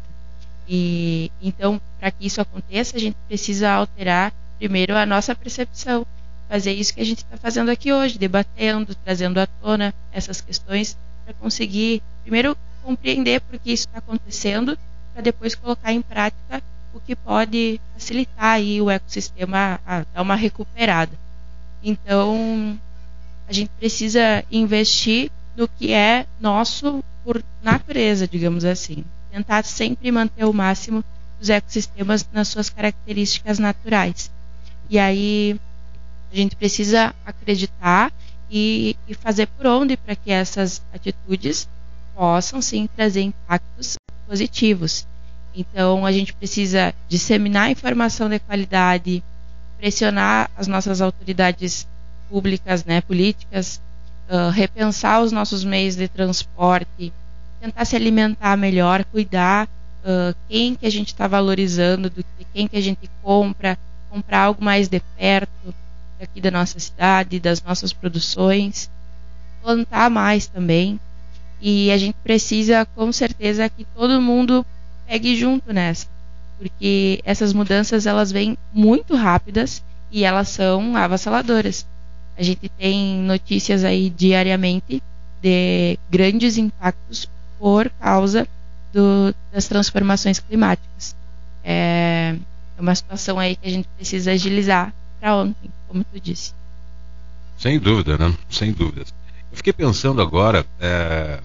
E 0.68 1.32
então, 1.42 1.80
para 2.00 2.10
que 2.12 2.26
isso 2.26 2.42
aconteça, 2.42 2.96
a 2.96 3.00
gente 3.00 3.18
precisa 3.28 3.70
alterar 3.72 4.34
primeiro 4.58 4.96
a 4.96 5.06
nossa 5.06 5.36
percepção 5.36 6.08
fazer 6.48 6.74
isso 6.74 6.94
que 6.94 7.02
a 7.02 7.06
gente 7.06 7.20
está 7.20 7.38
fazendo 7.38 7.70
aqui 7.70 7.92
hoje, 7.92 8.18
debatendo, 8.18 8.96
trazendo 8.96 9.40
à 9.40 9.48
tona 9.48 9.94
essas 10.12 10.42
questões 10.42 10.98
para 11.24 11.34
conseguir, 11.34 12.02
primeiro, 12.24 12.56
compreender 12.84 13.42
por 13.42 13.60
que 13.60 13.72
isso 13.72 13.88
está 13.88 14.00
acontecendo, 14.00 14.78
para 15.14 15.24
depois 15.24 15.56
colocar 15.56 15.92
em 15.92 16.02
prática 16.02 16.62
o 16.94 17.00
que 17.00 17.16
pode 17.16 17.80
facilitar 17.94 18.54
aí 18.54 18.82
o 18.82 18.90
ecossistema 18.90 19.80
a 19.86 20.06
dar 20.14 20.22
uma 20.22 20.36
recuperada. 20.36 21.12
Então, 21.84 22.80
a 23.48 23.54
gente 23.54 23.70
precisa 23.78 24.44
investir 24.52 25.32
no 25.56 25.68
que 25.68 25.92
é 25.92 26.26
nosso 26.40 27.04
por 27.24 27.44
natureza, 27.62 28.28
digamos 28.28 28.64
assim. 28.64 29.04
Tentar 29.32 29.64
sempre 29.66 30.12
manter 30.12 30.46
o 30.46 30.54
máximo 30.54 31.04
dos 31.40 31.50
ecossistemas 31.50 32.26
nas 32.32 32.48
suas 32.48 32.70
características 32.70 33.60
naturais. 33.60 34.32
E 34.90 35.00
aí, 35.00 35.60
a 36.36 36.41
gente 36.41 36.56
precisa 36.56 37.15
acreditar 37.26 38.12
e, 38.52 38.95
e 39.08 39.13
fazer 39.13 39.48
por 39.48 39.65
onde 39.65 39.95
para 39.95 40.15
que 40.15 40.32
essas 40.32 40.82
atitudes 40.93 41.67
possam 42.13 42.62
sim 42.62 42.89
trazer 42.93 43.21
impactos 43.21 43.95
positivos. 44.28 45.08
Então 45.56 46.06
a 46.06 46.12
gente 46.12 46.34
precisa 46.34 46.93
disseminar 47.08 47.71
informação 47.71 48.28
de 48.28 48.39
qualidade, 48.39 49.24
pressionar 49.78 50.50
as 50.58 50.67
nossas 50.67 51.00
autoridades 51.00 51.88
públicas, 52.30 52.84
né, 52.84 53.00
políticas, 53.00 53.80
uh, 54.30 54.50
repensar 54.50 55.21
os 55.21 55.32
nossos 55.32 55.63
meios 55.63 55.95
de 55.95 56.08
transporte, 56.10 57.13
tentar 57.62 57.86
se 57.86 57.95
alimentar 57.95 58.58
melhor, 58.58 59.06
cuidar 59.06 59.67
uh, 60.04 60.36
quem 60.50 60.76
que 60.76 60.86
a 60.86 60.91
gente 60.91 61.08
está 61.08 61.28
valorizando, 61.28 62.10
do 62.10 62.24
que 62.24 62.45
quem 62.54 62.67
que 62.67 62.76
a 62.76 62.82
gente 62.82 63.10
compra, 63.24 63.78
comprar 64.10 64.43
algo 64.43 64.62
mais 64.63 64.89
de 64.89 65.00
perto, 65.17 65.74
aqui 66.26 66.42
da 66.42 66.52
nossa 66.52 66.78
cidade, 66.80 67.40
das 67.40 67.62
nossas 67.64 67.94
produções, 67.94 68.90
plantar 69.62 70.10
mais 70.10 70.48
também. 70.48 71.00
E 71.62 71.90
a 71.92 71.98
gente 71.98 72.16
precisa, 72.24 72.86
com 72.86 73.12
certeza, 73.12 73.70
que 73.70 73.86
todo 73.96 74.22
mundo 74.22 74.66
pegue 75.08 75.36
junto 75.36 75.72
nessa, 75.72 76.08
porque 76.58 77.22
essas 77.24 77.54
mudanças 77.54 78.06
elas 78.06 78.32
vêm 78.32 78.58
muito 78.74 79.16
rápidas 79.16 79.82
e 80.12 80.24
elas 80.24 80.50
são 80.50 80.96
avassaladoras. 80.96 81.86
A 82.38 82.44
gente 82.44 82.68
tem 82.70 83.18
notícias 83.22 83.84
aí 83.84 84.10
diariamente 84.10 85.02
de 85.42 85.98
grandes 86.10 86.58
impactos 86.58 87.30
por 87.58 87.90
causa 88.00 88.48
do, 88.94 89.34
das 89.52 89.68
transformações 89.68 90.40
climáticas. 90.40 91.16
É 91.64 92.36
uma 92.78 92.94
situação 92.94 93.40
aí 93.40 93.56
que 93.56 93.68
a 93.68 93.72
gente 93.72 93.88
precisa 93.96 94.32
agilizar 94.32 94.94
para 95.19 95.36
ontem 95.36 95.69
como 95.88 96.04
tu 96.04 96.19
disse. 96.19 96.54
Sem 97.58 97.80
dúvida, 97.80 98.17
né? 98.17 98.34
Sem 98.49 98.71
dúvidas. 98.71 99.13
Eu 99.51 99.58
fiquei 99.58 99.71
pensando 99.71 100.21
agora 100.21 100.65
é, 100.80 101.39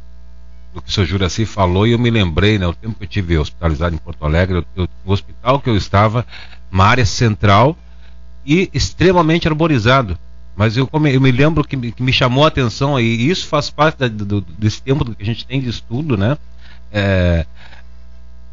no 0.74 0.82
que 0.82 0.88
o 0.88 0.92
senhor 0.92 1.06
Juraci 1.06 1.46
falou 1.46 1.86
e 1.86 1.92
eu 1.92 1.98
me 1.98 2.10
lembrei, 2.10 2.58
né? 2.58 2.66
O 2.66 2.74
tempo 2.74 2.96
que 2.96 3.04
eu 3.04 3.08
tive 3.08 3.38
hospitalizado 3.38 3.94
em 3.94 3.98
Porto 3.98 4.24
Alegre, 4.24 4.64
eu, 4.74 4.88
o 5.04 5.12
hospital 5.12 5.60
que 5.60 5.70
eu 5.70 5.76
estava, 5.76 6.26
uma 6.70 6.84
área 6.84 7.06
central 7.06 7.76
e 8.44 8.68
extremamente 8.72 9.46
arborizado. 9.46 10.18
Mas 10.56 10.76
eu, 10.76 10.88
eu 10.92 11.20
me 11.20 11.30
lembro 11.30 11.64
que 11.64 11.76
me, 11.76 11.92
que 11.92 12.02
me, 12.02 12.12
chamou 12.12 12.44
a 12.44 12.48
atenção, 12.48 12.98
e 12.98 13.30
isso 13.30 13.46
faz 13.46 13.70
parte 13.70 13.98
da, 13.98 14.08
do, 14.08 14.40
desse 14.40 14.82
tempo 14.82 15.04
que 15.04 15.22
a 15.22 15.26
gente 15.26 15.46
tem 15.46 15.60
de 15.60 15.68
estudo, 15.68 16.16
né? 16.16 16.36
É, 16.92 17.46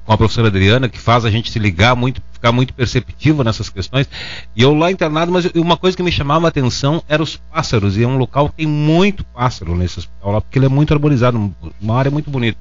com 0.06 0.14
a 0.14 0.18
professora 0.18 0.48
Adriana, 0.48 0.88
que 0.88 1.00
faz 1.00 1.26
a 1.26 1.32
gente 1.32 1.52
se 1.52 1.60
ligar 1.60 1.96
muito, 1.96 2.22
ficar 2.38 2.52
muito 2.52 2.74
perceptivo 2.74 3.44
nessas 3.44 3.70
questões. 3.70 4.08
E 4.56 4.62
eu 4.62 4.74
lá 4.74 4.92
internado, 4.92 5.32
mas 5.32 5.46
uma 5.56 5.76
coisa 5.76 5.98
que 5.98 6.04
me 6.04 6.12
chamava 6.12 6.48
a 6.48 6.50
atenção 6.50 7.04
era 7.08 7.22
os 7.22 7.36
pássaros. 7.36 7.98
E 7.98 8.04
é 8.04 8.08
um 8.08 8.18
local 8.18 8.50
que 8.50 8.58
tem 8.58 8.68
muito 8.68 9.24
pássaro 9.26 9.76
nesse 9.76 10.00
hospital 10.00 10.32
lá, 10.34 10.42
porque 10.42 10.58
ele 10.58 10.68
é 10.68 10.70
muito 10.70 10.94
arborizado, 10.94 11.54
uma 11.82 11.98
área 11.98 12.12
muito 12.12 12.30
bonita. 12.30 12.58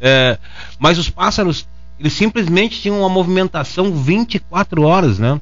É, 0.00 0.38
mas 0.78 0.98
os 0.98 1.10
pássaros, 1.10 1.68
eles 1.98 2.12
simplesmente 2.12 2.80
tinham 2.80 3.00
uma 3.00 3.08
movimentação 3.08 3.92
24 3.92 4.82
horas, 4.82 5.18
né? 5.18 5.40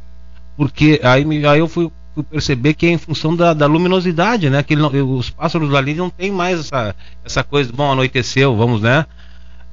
Porque 0.57 0.99
aí, 1.03 1.47
aí 1.47 1.59
eu 1.59 1.69
fui, 1.69 1.91
fui 2.15 2.23
perceber 2.23 2.73
que 2.73 2.87
é 2.87 2.91
em 2.91 2.99
função 2.99 3.37
da, 3.37 3.53
da 3.53 3.67
luminosidade, 3.67 4.49
né? 4.49 4.63
Que 4.63 4.75
os 4.75 5.29
pássaros 5.29 5.75
ali 5.75 5.95
não 5.95 6.09
tem 6.09 6.31
mais 6.31 6.61
essa, 6.61 6.95
essa 7.23 7.45
coisa, 7.45 7.71
bom, 7.71 7.93
anoiteceu, 7.93 8.57
vamos, 8.57 8.81
né? 8.81 9.05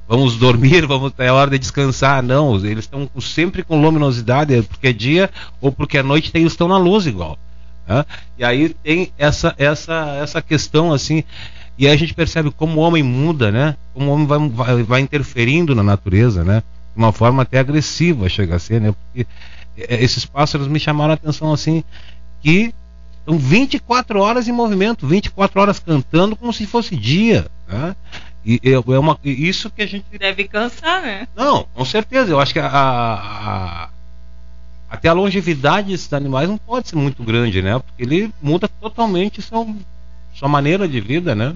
Vamos 0.08 0.36
dormir, 0.36 0.86
vamos 0.86 1.12
é 1.18 1.30
hora 1.30 1.50
de 1.50 1.58
descansar. 1.58 2.22
Não, 2.22 2.56
eles 2.56 2.84
estão 2.84 3.08
sempre 3.20 3.62
com 3.62 3.80
luminosidade, 3.80 4.62
porque 4.62 4.88
é 4.88 4.92
dia 4.92 5.30
ou 5.60 5.72
porque 5.72 5.98
é 5.98 6.02
noite, 6.02 6.30
eles 6.34 6.52
estão 6.52 6.68
na 6.68 6.78
luz 6.78 7.06
igual. 7.06 7.38
Né? 7.86 8.04
E 8.38 8.44
aí 8.44 8.68
tem 8.82 9.12
essa, 9.18 9.54
essa, 9.58 10.16
essa 10.20 10.42
questão 10.42 10.92
assim. 10.92 11.24
E 11.76 11.86
aí 11.86 11.92
a 11.92 11.96
gente 11.96 12.14
percebe 12.14 12.50
como 12.50 12.80
o 12.80 12.84
homem 12.84 13.02
muda, 13.02 13.50
né? 13.50 13.76
Como 13.92 14.08
o 14.08 14.14
homem 14.14 14.26
vai, 14.26 14.48
vai, 14.48 14.82
vai 14.84 15.00
interferindo 15.00 15.74
na 15.74 15.82
natureza, 15.82 16.44
né? 16.44 16.62
De 16.94 17.02
uma 17.02 17.12
forma 17.12 17.42
até 17.42 17.58
agressiva 17.58 18.28
chega 18.28 18.54
a 18.54 18.58
ser, 18.60 18.80
né? 18.80 18.92
Porque 18.92 19.26
é, 19.76 20.02
esses 20.02 20.24
pássaros 20.24 20.68
me 20.68 20.78
chamaram 20.78 21.10
a 21.10 21.14
atenção 21.14 21.52
assim 21.52 21.82
que 22.40 22.72
estão 23.18 23.38
24 23.38 24.20
horas 24.20 24.46
em 24.46 24.52
movimento, 24.52 25.06
24 25.06 25.60
horas 25.60 25.78
cantando 25.78 26.36
como 26.36 26.52
se 26.52 26.66
fosse 26.66 26.94
dia. 26.94 27.46
Né? 27.66 27.96
E 28.44 28.60
é, 28.62 28.72
é 28.72 28.98
uma, 28.98 29.18
isso 29.24 29.70
que 29.70 29.82
a 29.82 29.86
gente. 29.86 30.04
Deve 30.18 30.46
cansar, 30.46 31.00
né? 31.02 31.26
Não, 31.34 31.66
com 31.74 31.84
certeza. 31.84 32.30
Eu 32.30 32.38
acho 32.38 32.52
que 32.52 32.58
a, 32.58 32.68
a, 32.68 33.88
até 34.90 35.08
a 35.08 35.14
longevidade 35.14 35.88
desses 35.88 36.12
animais 36.12 36.48
não 36.48 36.58
pode 36.58 36.88
ser 36.88 36.96
muito 36.96 37.22
grande, 37.22 37.62
né? 37.62 37.78
Porque 37.78 38.02
ele 38.02 38.32
muda 38.42 38.68
totalmente 38.68 39.40
sua, 39.40 39.66
sua 40.34 40.48
maneira 40.48 40.86
de 40.86 41.00
vida, 41.00 41.34
né? 41.34 41.54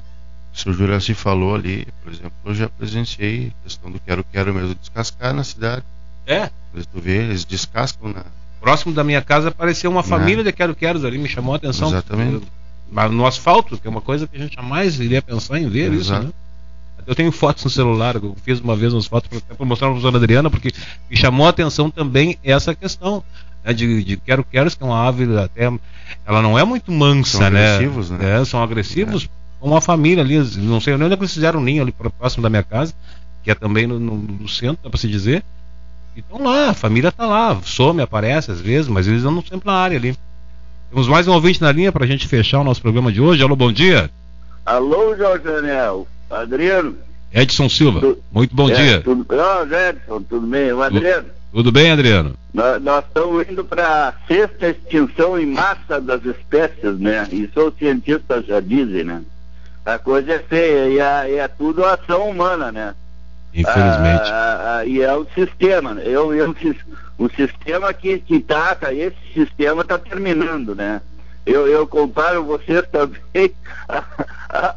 O 0.54 0.58
senhor 0.58 0.74
Juraci 0.74 1.12
falou 1.12 1.54
ali, 1.54 1.86
por 2.02 2.12
exemplo, 2.12 2.32
eu 2.46 2.54
já 2.54 2.68
presenciei 2.68 3.52
a 3.60 3.64
questão 3.64 3.90
do 3.90 4.00
quero-quero 4.00 4.54
mesmo 4.54 4.74
descascar 4.74 5.34
na 5.34 5.44
cidade. 5.44 5.84
É? 6.26 6.50
Mas 6.72 6.86
tu 6.86 7.00
vê, 7.00 7.18
eles 7.18 7.44
descascam 7.44 8.08
na. 8.08 8.24
Próximo 8.60 8.92
da 8.92 9.04
minha 9.04 9.22
casa 9.22 9.48
apareceu 9.48 9.90
uma 9.90 10.02
família 10.02 10.42
de 10.42 10.52
quero-queros 10.52 11.04
ali, 11.04 11.16
me 11.16 11.28
chamou 11.28 11.54
a 11.54 11.58
atenção. 11.58 11.88
Exatamente. 11.88 12.46
Mas 12.90 13.10
no 13.12 13.26
asfalto, 13.26 13.78
que 13.78 13.86
é 13.86 13.90
uma 13.90 14.00
coisa 14.00 14.26
que 14.26 14.36
a 14.36 14.40
gente 14.40 14.56
jamais 14.56 14.98
iria 14.98 15.22
pensar 15.22 15.60
em 15.60 15.68
ver 15.68 15.92
Exato. 15.92 16.22
isso, 16.24 16.26
né? 16.26 16.32
Eu 17.08 17.14
tenho 17.14 17.32
fotos 17.32 17.64
no 17.64 17.70
celular, 17.70 18.16
eu 18.16 18.36
fiz 18.44 18.60
uma 18.60 18.76
vez 18.76 18.92
umas 18.92 19.06
fotos 19.06 19.30
para 19.40 19.64
mostrar 19.64 19.86
para 19.88 19.96
a 19.96 19.98
professora 19.98 20.22
Adriana, 20.22 20.50
porque 20.50 20.70
me 21.10 21.16
chamou 21.16 21.46
a 21.46 21.48
atenção 21.48 21.90
também 21.90 22.36
essa 22.44 22.74
questão 22.74 23.24
né, 23.64 23.72
de, 23.72 24.04
de 24.04 24.18
quero-queros, 24.18 24.74
que 24.74 24.82
é 24.82 24.86
uma 24.86 25.08
ave 25.08 25.24
até. 25.38 25.72
Ela 26.26 26.42
não 26.42 26.58
é 26.58 26.64
muito 26.64 26.92
mansa, 26.92 27.38
São 27.38 27.50
né? 27.50 27.76
agressivos, 27.76 28.10
né? 28.10 28.42
É, 28.42 28.44
são 28.44 28.62
agressivos. 28.62 29.26
Uma 29.58 29.80
família 29.80 30.22
ali, 30.22 30.36
não 30.58 30.82
sei 30.82 30.98
nem 30.98 31.06
onde 31.06 31.14
é 31.14 31.16
que 31.16 31.22
eles 31.22 31.32
fizeram 31.32 31.60
um 31.60 31.62
ninho 31.64 31.82
ali 31.82 31.92
próximo 31.92 32.42
da 32.42 32.50
minha 32.50 32.62
casa, 32.62 32.92
que 33.42 33.50
é 33.50 33.54
também 33.54 33.86
no, 33.86 33.98
no, 33.98 34.14
no 34.14 34.46
centro, 34.46 34.80
dá 34.84 34.90
para 34.90 35.00
se 35.00 35.08
dizer. 35.08 35.42
E 36.14 36.20
estão 36.20 36.44
lá, 36.44 36.68
a 36.68 36.74
família 36.74 37.08
está 37.08 37.24
lá, 37.24 37.58
some, 37.64 38.02
aparece 38.02 38.50
às 38.50 38.60
vezes, 38.60 38.86
mas 38.86 39.08
eles 39.08 39.24
andam 39.24 39.42
sempre 39.42 39.66
na 39.66 39.72
área 39.72 39.96
ali. 39.96 40.14
Temos 40.90 41.08
mais 41.08 41.26
um 41.26 41.32
ouvinte 41.32 41.62
na 41.62 41.72
linha 41.72 41.90
para 41.90 42.04
a 42.04 42.06
gente 42.06 42.28
fechar 42.28 42.60
o 42.60 42.64
nosso 42.64 42.82
programa 42.82 43.10
de 43.10 43.20
hoje. 43.22 43.42
Alô, 43.42 43.56
bom 43.56 43.72
dia. 43.72 44.10
Alô, 44.66 45.16
Jorge 45.16 45.44
Daniel. 45.44 46.06
Adriano. 46.30 46.96
Edson 47.32 47.68
Silva, 47.68 48.00
Tu- 48.00 48.18
muito 48.32 48.54
bom 48.54 48.70
É, 48.70 48.74
dia. 48.74 49.00
Tudo, 49.02 49.26
oh, 49.28 49.74
Edson, 49.74 50.22
tudo 50.22 50.46
bem? 50.46 50.72
O 50.72 50.82
Adriano, 50.82 51.26
Tudo 51.52 51.70
bem, 51.72 51.90
Adriano? 51.90 52.34
nós, 52.54 52.82
nós 52.82 53.04
estamos 53.04 53.48
indo 53.48 53.64
para 53.64 54.08
a 54.08 54.12
sexta 54.26 54.68
extinção 54.70 55.38
em 55.38 55.46
massa 55.46 56.00
das 56.00 56.24
espécies, 56.24 56.98
né? 56.98 57.28
Isso 57.32 57.60
os 57.68 57.74
cientistas 57.78 58.46
já 58.46 58.60
dizem, 58.60 59.04
né? 59.04 59.22
A 59.84 59.98
coisa 59.98 60.32
é 60.34 60.38
feia 60.38 60.88
e 60.88 60.98
é, 60.98 61.38
é 61.40 61.48
tudo 61.48 61.84
ação 61.84 62.28
humana, 62.30 62.70
né? 62.72 62.94
Infelizmente. 63.54 64.30
Ah, 64.30 64.78
ah, 64.80 64.84
e 64.86 65.00
é 65.00 65.14
o 65.14 65.26
sistema, 65.34 65.94
né? 65.94 66.02
eu, 66.04 66.34
eu, 66.34 66.54
o 67.18 67.28
sistema 67.30 67.92
que, 67.94 68.18
que 68.18 68.40
tá, 68.40 68.76
esse 68.92 69.16
sistema 69.34 69.82
está 69.82 69.98
terminando, 69.98 70.74
né? 70.74 71.00
Eu, 71.48 71.66
eu 71.66 71.86
comparo 71.86 72.44
vocês 72.44 72.84
também 72.92 73.52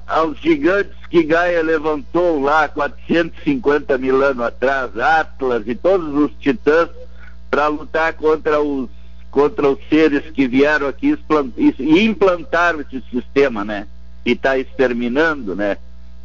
aos 0.07 0.37
gigantes 0.39 0.95
que 1.09 1.21
Gaia 1.23 1.61
levantou 1.61 2.41
lá 2.41 2.67
450 2.69 3.97
mil 3.97 4.23
anos 4.23 4.45
atrás, 4.45 4.97
Atlas 4.97 5.63
e 5.67 5.75
todos 5.75 6.13
os 6.15 6.31
titãs, 6.39 6.89
para 7.49 7.67
lutar 7.67 8.13
contra 8.13 8.61
os, 8.61 8.89
contra 9.29 9.67
os 9.67 9.79
seres 9.89 10.31
que 10.31 10.47
vieram 10.47 10.87
aqui 10.87 11.17
e 11.57 12.03
implantaram 12.05 12.79
esse 12.81 13.01
sistema, 13.11 13.65
né? 13.65 13.87
E 14.25 14.31
está 14.31 14.57
exterminando, 14.57 15.53
né? 15.55 15.77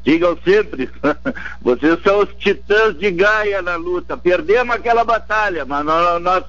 Digam 0.04 0.38
sempre, 0.44 0.88
vocês 1.60 2.00
são 2.04 2.20
os 2.20 2.28
titãs 2.38 2.96
de 2.96 3.10
Gaia 3.10 3.60
na 3.60 3.74
luta. 3.74 4.16
Perdemos 4.16 4.76
aquela 4.76 5.02
batalha, 5.02 5.64
mas 5.64 5.84
nós, 5.84 6.22
nós- 6.22 6.44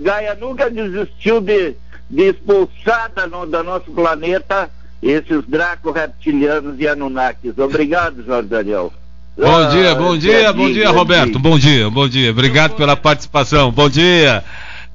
Gaia 0.00 0.34
nunca 0.34 0.68
desistiu 0.68 1.40
de, 1.40 1.76
de 2.10 2.30
expulsar 2.30 3.10
da 3.14 3.26
no, 3.26 3.46
do 3.46 3.62
nosso 3.62 3.90
planeta 3.90 4.70
esses 5.02 5.44
draco 5.46 5.90
reptilianos 5.92 6.78
e 6.80 6.88
anunnakis. 6.88 7.56
Obrigado, 7.58 8.24
Jorge 8.24 8.48
Daniel. 8.48 8.92
Bom 9.36 9.56
Ah, 9.56 9.68
dia, 9.68 9.94
bom 9.94 10.18
dia, 10.18 10.52
bom 10.52 10.70
dia, 10.72 10.90
Roberto. 10.90 11.38
Bom 11.38 11.58
dia, 11.58 11.88
bom 11.88 12.08
dia. 12.08 12.30
Obrigado 12.30 12.74
pela 12.74 12.96
participação. 12.96 13.70
Bom 13.70 13.88
dia. 13.88 14.42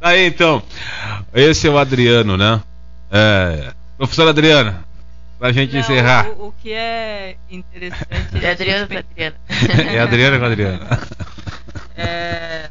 Tá 0.02 0.10
aí 0.10 0.28
então. 0.28 0.62
Esse 1.34 1.68
é 1.68 1.70
o 1.70 1.78
Adriano, 1.78 2.36
né? 2.36 2.62
É, 3.10 3.72
professora 3.98 4.32
Adriana, 4.32 4.84
pra 5.40 5.54
gente 5.54 5.72
Não, 5.74 5.80
encerrar. 5.80 6.28
O, 6.38 6.48
o 6.48 6.54
que 6.62 6.74
é 6.74 7.38
interessante. 7.50 8.46
A 8.46 8.52
Adriano 8.52 8.88
para 8.88 9.00
Adriana. 9.00 9.36
É 9.94 10.00
Adriana 10.00 10.40
com 10.40 10.46
Adriana. 10.46 11.00
É, 11.96 12.70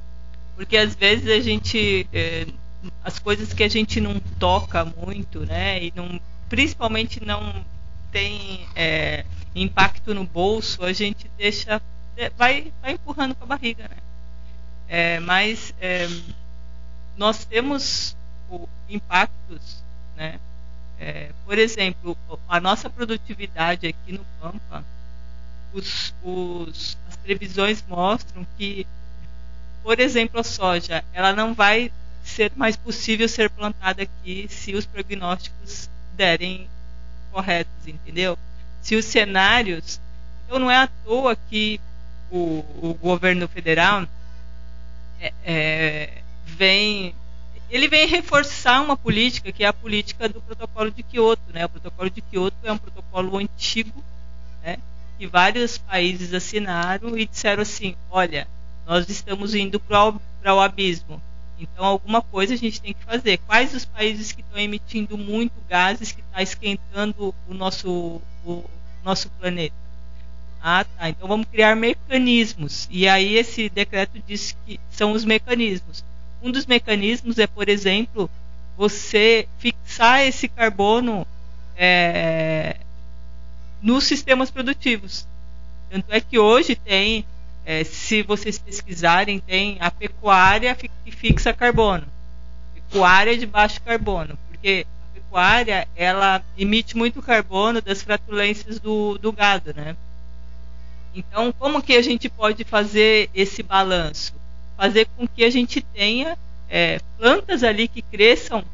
porque 0.56 0.76
às 0.76 0.94
vezes 0.94 1.28
a 1.30 1.40
gente 1.40 2.06
é, 2.12 2.46
as 3.04 3.18
coisas 3.18 3.52
que 3.52 3.62
a 3.62 3.68
gente 3.68 4.00
não 4.00 4.18
toca 4.38 4.84
muito, 4.84 5.40
né? 5.46 5.82
E 5.82 5.92
não, 5.94 6.20
principalmente 6.48 7.24
não 7.24 7.64
tem 8.10 8.66
é, 8.74 9.24
impacto 9.54 10.14
no 10.14 10.24
bolso, 10.24 10.84
a 10.84 10.92
gente 10.92 11.30
deixa 11.36 11.80
é, 12.16 12.30
vai, 12.30 12.72
vai 12.80 12.92
empurrando 12.92 13.34
com 13.34 13.44
a 13.44 13.46
barriga, 13.46 13.84
né? 13.88 13.96
É, 14.88 15.20
mas 15.20 15.74
é, 15.80 16.06
nós 17.16 17.44
temos 17.44 18.16
impactos, 18.88 19.82
né? 20.16 20.38
É, 20.98 21.30
por 21.44 21.58
exemplo, 21.58 22.16
a 22.48 22.60
nossa 22.60 22.88
produtividade 22.88 23.86
aqui 23.86 24.12
no 24.12 24.24
Pampa, 24.40 24.84
os, 25.72 26.14
os, 26.22 26.98
as 27.08 27.16
previsões 27.16 27.82
mostram 27.88 28.46
que 28.56 28.86
por 29.82 29.98
exemplo, 29.98 30.40
a 30.40 30.44
soja, 30.44 31.04
ela 31.12 31.32
não 31.32 31.54
vai 31.54 31.92
ser 32.22 32.52
mais 32.56 32.76
possível 32.76 33.28
ser 33.28 33.50
plantada 33.50 34.02
aqui 34.02 34.46
se 34.48 34.74
os 34.74 34.86
prognósticos 34.86 35.90
derem 36.14 36.68
corretos, 37.30 37.86
entendeu? 37.86 38.38
Se 38.80 38.94
os 38.94 39.04
cenários. 39.04 40.00
Então, 40.44 40.58
não 40.58 40.70
é 40.70 40.76
à 40.76 40.86
toa 40.86 41.36
que 41.36 41.80
o, 42.30 42.64
o 42.80 42.94
governo 42.94 43.48
federal 43.48 44.06
é, 45.20 45.32
é, 45.44 46.22
vem. 46.44 47.14
Ele 47.70 47.88
vem 47.88 48.06
reforçar 48.06 48.82
uma 48.82 48.96
política 48.96 49.50
que 49.50 49.64
é 49.64 49.66
a 49.66 49.72
política 49.72 50.28
do 50.28 50.42
protocolo 50.42 50.90
de 50.90 51.02
Kyoto. 51.02 51.42
Né? 51.52 51.64
O 51.64 51.68
protocolo 51.70 52.10
de 52.10 52.20
Kyoto 52.20 52.56
é 52.64 52.72
um 52.72 52.78
protocolo 52.78 53.38
antigo, 53.38 54.04
né? 54.62 54.76
que 55.18 55.26
vários 55.26 55.78
países 55.78 56.34
assinaram 56.34 57.16
e 57.16 57.26
disseram 57.26 57.62
assim: 57.62 57.96
olha, 58.10 58.46
nós 58.86 59.08
estamos 59.08 59.54
indo 59.54 59.80
para 59.80 60.54
o 60.54 60.60
abismo. 60.60 61.22
Então, 61.58 61.84
alguma 61.84 62.20
coisa 62.20 62.54
a 62.54 62.56
gente 62.56 62.80
tem 62.80 62.92
que 62.92 63.04
fazer. 63.04 63.38
Quais 63.38 63.74
os 63.74 63.84
países 63.84 64.32
que 64.32 64.40
estão 64.40 64.58
emitindo 64.58 65.16
muito 65.16 65.54
gases 65.68 66.12
que 66.12 66.20
está 66.20 66.42
esquentando 66.42 67.34
o 67.48 67.54
nosso, 67.54 68.20
o 68.44 68.64
nosso 69.04 69.30
planeta? 69.30 69.74
Ah, 70.60 70.84
tá. 70.84 71.08
Então, 71.08 71.28
vamos 71.28 71.46
criar 71.48 71.76
mecanismos. 71.76 72.88
E 72.90 73.08
aí, 73.08 73.36
esse 73.36 73.68
decreto 73.68 74.20
diz 74.26 74.56
que 74.64 74.78
são 74.90 75.12
os 75.12 75.24
mecanismos. 75.24 76.04
Um 76.42 76.50
dos 76.50 76.66
mecanismos 76.66 77.38
é, 77.38 77.46
por 77.46 77.68
exemplo, 77.68 78.28
você 78.76 79.46
fixar 79.58 80.22
esse 80.22 80.48
carbono 80.48 81.26
é, 81.76 82.76
nos 83.80 84.04
sistemas 84.04 84.50
produtivos. 84.50 85.26
Tanto 85.90 86.12
é 86.12 86.20
que 86.20 86.38
hoje 86.38 86.74
tem 86.74 87.24
é, 87.64 87.84
se 87.84 88.22
vocês 88.22 88.58
pesquisarem, 88.58 89.38
tem 89.38 89.76
a 89.80 89.90
pecuária 89.90 90.74
que 90.74 91.10
fixa 91.10 91.52
carbono. 91.52 92.04
Pecuária 92.74 93.36
de 93.36 93.46
baixo 93.46 93.80
carbono. 93.82 94.36
Porque 94.48 94.86
a 94.86 95.14
pecuária, 95.14 95.88
ela 95.94 96.42
emite 96.58 96.96
muito 96.96 97.22
carbono 97.22 97.80
das 97.80 98.02
flatulências 98.02 98.78
do, 98.78 99.16
do 99.18 99.32
gado, 99.32 99.72
né? 99.74 99.96
Então, 101.14 101.52
como 101.58 101.82
que 101.82 101.94
a 101.94 102.02
gente 102.02 102.28
pode 102.28 102.64
fazer 102.64 103.28
esse 103.34 103.62
balanço? 103.62 104.34
Fazer 104.76 105.06
com 105.16 105.28
que 105.28 105.44
a 105.44 105.50
gente 105.50 105.80
tenha 105.80 106.38
é, 106.68 106.98
plantas 107.18 107.62
ali 107.62 107.86
que 107.86 108.00
cresçam 108.00 108.64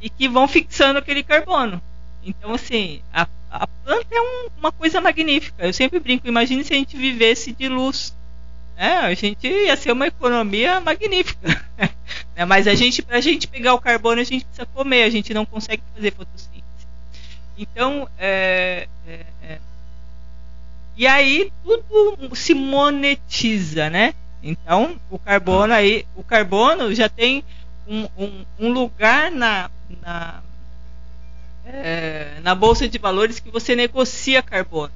e 0.00 0.10
que 0.10 0.28
vão 0.28 0.46
fixando 0.46 0.98
aquele 0.98 1.22
carbono. 1.22 1.82
Então, 2.22 2.52
assim, 2.52 3.00
a, 3.12 3.26
a 3.50 3.66
planta 3.66 4.06
é 4.14 4.20
um, 4.20 4.48
uma 4.58 4.70
coisa 4.70 5.00
magnífica. 5.00 5.66
Eu 5.66 5.72
sempre 5.72 5.98
brinco, 5.98 6.28
imagine 6.28 6.62
se 6.62 6.74
a 6.74 6.76
gente 6.76 6.96
vivesse 6.96 7.52
de 7.52 7.68
luz. 7.68 8.14
É, 8.78 8.98
a 8.98 9.12
gente 9.12 9.44
ia 9.44 9.76
ser 9.76 9.90
uma 9.90 10.06
economia 10.06 10.80
magnífica. 10.80 11.60
né? 12.36 12.44
Mas 12.44 12.68
a 12.68 12.76
gente, 12.76 13.02
para 13.02 13.18
a 13.18 13.20
gente 13.20 13.48
pegar 13.48 13.74
o 13.74 13.80
carbono, 13.80 14.20
a 14.20 14.24
gente 14.24 14.44
precisa 14.44 14.66
comer, 14.66 15.02
a 15.02 15.10
gente 15.10 15.34
não 15.34 15.44
consegue 15.44 15.82
fazer 15.92 16.12
fotossíntese. 16.12 16.62
Então, 17.58 18.08
é, 18.16 18.86
é, 19.04 19.20
é. 19.42 19.58
e 20.96 21.08
aí 21.08 21.52
tudo 21.64 22.36
se 22.36 22.54
monetiza, 22.54 23.90
né? 23.90 24.14
Então, 24.40 24.96
o 25.10 25.18
carbono 25.18 25.74
aí, 25.74 26.06
o 26.14 26.22
carbono 26.22 26.94
já 26.94 27.08
tem 27.08 27.42
um, 27.84 28.06
um, 28.16 28.44
um 28.60 28.72
lugar 28.72 29.32
na, 29.32 29.68
na, 30.00 30.40
é, 31.66 32.38
na 32.42 32.54
bolsa 32.54 32.88
de 32.88 32.96
valores 32.96 33.40
que 33.40 33.50
você 33.50 33.74
negocia 33.74 34.40
carbono. 34.40 34.92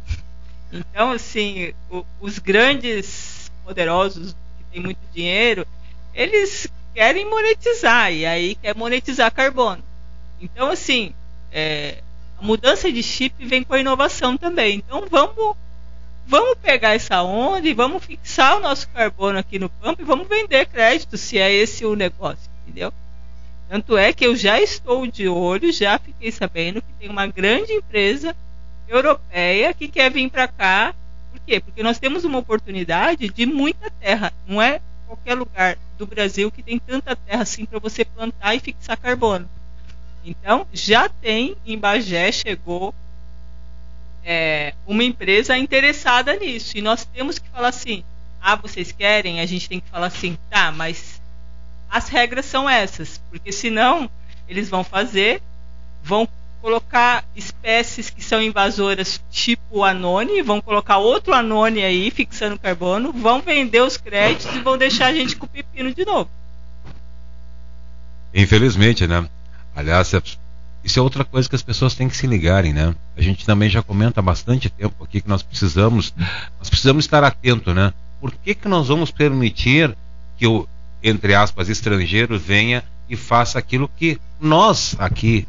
Então, 0.73 1.11
assim, 1.11 1.75
o, 1.91 2.05
os 2.21 2.39
grandes 2.39 3.32
poderosos 3.65 4.33
que 4.59 4.65
têm 4.73 4.83
muito 4.83 5.01
dinheiro, 5.13 5.67
eles 6.15 6.69
querem 6.95 7.29
monetizar 7.29 8.13
e 8.13 8.27
aí 8.27 8.55
quer 8.57 8.75
monetizar 8.75 9.33
carbono. 9.33 9.83
Então, 10.41 10.71
assim, 10.71 11.15
é, 11.51 12.03
a 12.39 12.43
mudança 12.45 12.91
de 12.91 13.03
chip 13.03 13.45
vem 13.47 13.63
com 13.63 13.75
a 13.75 13.81
inovação 13.81 14.37
também. 14.37 14.77
Então, 14.77 15.07
vamos 15.09 15.57
vamos 16.27 16.57
pegar 16.63 16.95
essa 16.95 17.23
onda 17.23 17.67
e 17.69 17.75
vamos 17.75 18.05
fixar 18.05 18.57
o 18.57 18.61
nosso 18.61 18.89
carbono 18.91 19.39
aqui 19.39 19.59
no 19.59 19.69
campo 19.69 20.03
e 20.03 20.05
vamos 20.05 20.29
vender 20.29 20.67
crédito, 20.67 21.17
se 21.17 21.39
é 21.39 21.53
esse 21.53 21.85
o 21.85 21.97
negócio, 21.97 22.49
entendeu? 22.63 22.93
Tanto 23.69 23.97
é 23.97 24.13
que 24.13 24.27
eu 24.27 24.37
já 24.37 24.61
estou 24.61 25.07
de 25.07 25.29
olho, 25.29 25.73
já 25.73 25.99
fiquei 25.99 26.31
sabendo 26.31 26.83
que 26.83 26.93
tem 27.01 27.09
uma 27.09 27.27
grande 27.27 27.73
empresa 27.73 28.37
europeia 28.89 29.73
que 29.73 29.89
quer 29.89 30.11
vir 30.11 30.31
para 30.31 30.47
cá. 30.47 30.95
Por 31.33 31.41
quê? 31.41 31.59
Porque 31.59 31.83
nós 31.83 31.99
temos 31.99 32.25
uma 32.25 32.39
oportunidade 32.39 33.29
de 33.29 33.47
muita 33.47 33.91
terra. 33.91 34.33
Não 34.47 34.63
é 34.63 34.81
qualquer 35.07 35.35
lugar 35.35 35.79
do 35.99 36.07
Brasil 36.07 36.51
que 36.53 36.63
tem 36.63 36.79
tanta 36.79 37.17
terra 37.17 37.43
assim 37.43 37.65
para 37.65 37.79
você 37.79 38.05
plantar 38.05 38.55
e 38.55 38.61
fixar 38.61 38.97
carbono. 38.97 39.49
Então, 40.25 40.67
já 40.73 41.09
tem 41.09 41.57
em 41.67 41.77
Bagé, 41.77 42.31
chegou 42.31 42.95
é, 44.25 44.75
uma 44.87 45.03
empresa 45.03 45.57
interessada 45.59 46.37
nisso. 46.37 46.77
E 46.79 46.83
nós 46.83 47.05
temos 47.05 47.39
que 47.39 47.49
falar 47.49 47.69
assim: 47.69 48.05
ah, 48.41 48.55
vocês 48.55 48.93
querem? 48.93 49.41
A 49.41 49.47
gente 49.47 49.69
tem 49.69 49.81
que 49.81 49.89
falar 49.89 50.09
assim, 50.09 50.39
tá, 50.51 50.71
mas 50.71 51.21
as 51.91 52.09
regras 52.09 52.47
são 52.47 52.69
essas, 52.69 53.21
porque 53.31 53.53
senão 53.53 54.11
eles 54.49 54.69
vão 54.69 54.83
fazer, 54.83 55.43
vão 56.03 56.29
colocar 56.63 57.25
espécies 57.37 58.09
que 58.09 58.23
são 58.23 58.41
invasoras 58.41 59.21
tipo 59.31 59.63
o 59.79 59.85
anone, 59.85 60.43
vão 60.43 60.61
colocar 60.61 60.99
outro 60.99 61.35
anone 61.35 61.83
aí 61.83 62.11
fixando 62.11 62.59
carbono, 62.59 63.13
vão 63.13 63.43
vender 63.43 63.83
os 63.83 63.97
créditos 63.97 64.55
e 64.55 64.61
vão 64.61 64.79
deixar 64.79 65.07
a 65.07 65.13
gente 65.13 65.37
com 65.37 65.45
o 65.45 65.49
pepino 65.49 65.93
de 65.93 66.05
novo. 66.05 66.31
Infelizmente, 68.33 69.07
né? 69.07 69.29
Aliás, 69.75 70.15
é, 70.15 70.23
isso 70.83 70.99
é 70.99 71.03
outra 71.03 71.25
coisa 71.25 71.49
que 71.49 71.57
as 71.57 71.63
pessoas 71.63 71.95
têm 71.95 72.09
que 72.09 72.17
se 72.17 72.27
ligarem, 72.27 72.73
né? 72.73 72.95
A 73.17 73.21
gente 73.21 73.45
também 73.45 73.69
já 73.69 73.83
comenta 73.83 74.21
há 74.21 74.23
bastante 74.23 74.71
tempo 74.71 75.05
aqui 75.05 75.21
que 75.21 75.29
nós 75.29 75.43
precisamos, 75.43 76.15
nós 76.59 76.71
precisamos 76.71 77.05
estar 77.05 77.25
atento, 77.25 77.75
né? 77.75 77.93
Por 78.21 78.33
que, 78.33 78.55
que 78.55 78.69
nós 78.69 78.89
vamos 78.89 79.11
permitir 79.11 79.95
que 80.39 80.47
o 80.47 80.67
entre 81.03 81.35
aspas, 81.35 81.69
estrangeiro 81.69 82.39
venha 82.39 82.85
e 83.09 83.17
faça 83.17 83.59
aquilo 83.59 83.91
que 83.97 84.19
nós 84.41 84.95
aqui, 84.99 85.47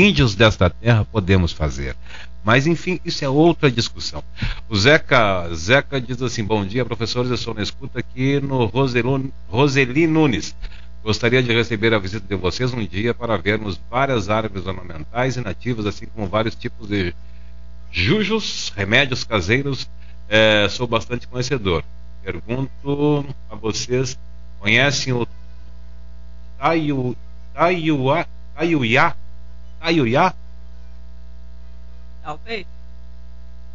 índios 0.00 0.34
desta 0.34 0.70
terra, 0.70 1.04
podemos 1.04 1.52
fazer. 1.52 1.96
Mas 2.44 2.66
enfim, 2.66 3.00
isso 3.04 3.24
é 3.24 3.28
outra 3.28 3.70
discussão. 3.70 4.22
O 4.68 4.76
Zeca, 4.76 5.48
Zeca 5.54 6.00
diz 6.00 6.22
assim: 6.22 6.44
Bom 6.44 6.64
dia, 6.64 6.84
professores. 6.84 7.30
Eu 7.30 7.36
sou 7.36 7.54
na 7.54 7.62
escuta 7.62 7.98
aqui 7.98 8.40
no 8.40 8.66
Roseli 8.66 10.06
Nunes. 10.06 10.54
Gostaria 11.02 11.42
de 11.42 11.52
receber 11.52 11.92
a 11.94 11.98
visita 11.98 12.26
de 12.26 12.34
vocês 12.34 12.72
um 12.72 12.84
dia 12.84 13.14
para 13.14 13.36
vermos 13.36 13.80
várias 13.90 14.28
árvores 14.28 14.66
ornamentais 14.66 15.36
e 15.36 15.40
nativas, 15.40 15.86
assim 15.86 16.06
como 16.06 16.26
vários 16.26 16.54
tipos 16.54 16.88
de 16.88 17.14
jujos, 17.90 18.72
remédios 18.74 19.24
caseiros. 19.24 19.88
É, 20.28 20.68
sou 20.68 20.86
bastante 20.86 21.26
conhecedor. 21.26 21.82
Pergunto 22.22 23.24
a 23.50 23.54
vocês 23.54 24.18
Conhecem 24.58 25.12
o 25.12 25.26
Tayu, 26.58 27.16
Tayuá, 27.54 28.26
Tayuiá? 29.80 30.34
Talvez. 32.22 32.66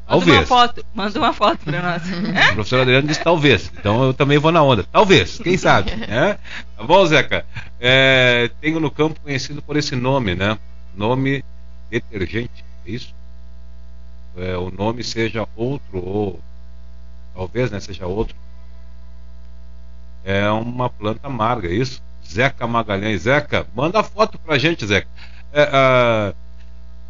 Manda 0.05 0.25
talvez. 0.25 0.37
uma 0.37 0.45
foto, 0.45 0.85
manda 0.93 1.19
uma 1.19 1.33
foto 1.33 1.59
para 1.59 1.81
nós. 1.81 2.03
o 2.51 2.53
professor 2.55 2.81
Adriano 2.81 3.07
disse 3.07 3.23
talvez. 3.23 3.71
Então 3.77 4.03
eu 4.03 4.13
também 4.13 4.37
vou 4.37 4.51
na 4.51 4.61
onda. 4.61 4.83
Talvez, 4.83 5.39
quem 5.39 5.57
sabe. 5.57 5.95
né? 5.95 6.37
Tá 6.77 6.83
bom, 6.83 7.05
Zeca? 7.05 7.45
É, 7.79 8.49
tenho 8.59 8.79
no 8.79 8.91
campo 8.91 9.19
conhecido 9.21 9.61
por 9.61 9.77
esse 9.77 9.95
nome, 9.95 10.35
né? 10.35 10.57
Nome 10.93 11.43
detergente, 11.89 12.63
é 12.85 12.91
isso? 12.91 13.13
É, 14.37 14.57
o 14.57 14.69
nome 14.69 15.03
seja 15.03 15.47
outro, 15.55 15.99
ou 15.99 16.39
talvez 17.33 17.71
né, 17.71 17.79
seja 17.79 18.05
outro 18.05 18.35
é 20.23 20.49
uma 20.49 20.89
planta 20.89 21.27
amarga, 21.27 21.67
é 21.67 21.73
isso? 21.73 22.01
Zeca 22.25 22.65
Magalhães. 22.65 23.23
Zeca, 23.23 23.67
manda 23.75 24.01
foto 24.01 24.39
pra 24.39 24.57
gente, 24.57 24.85
Zeca. 24.85 25.07
É, 25.53 26.33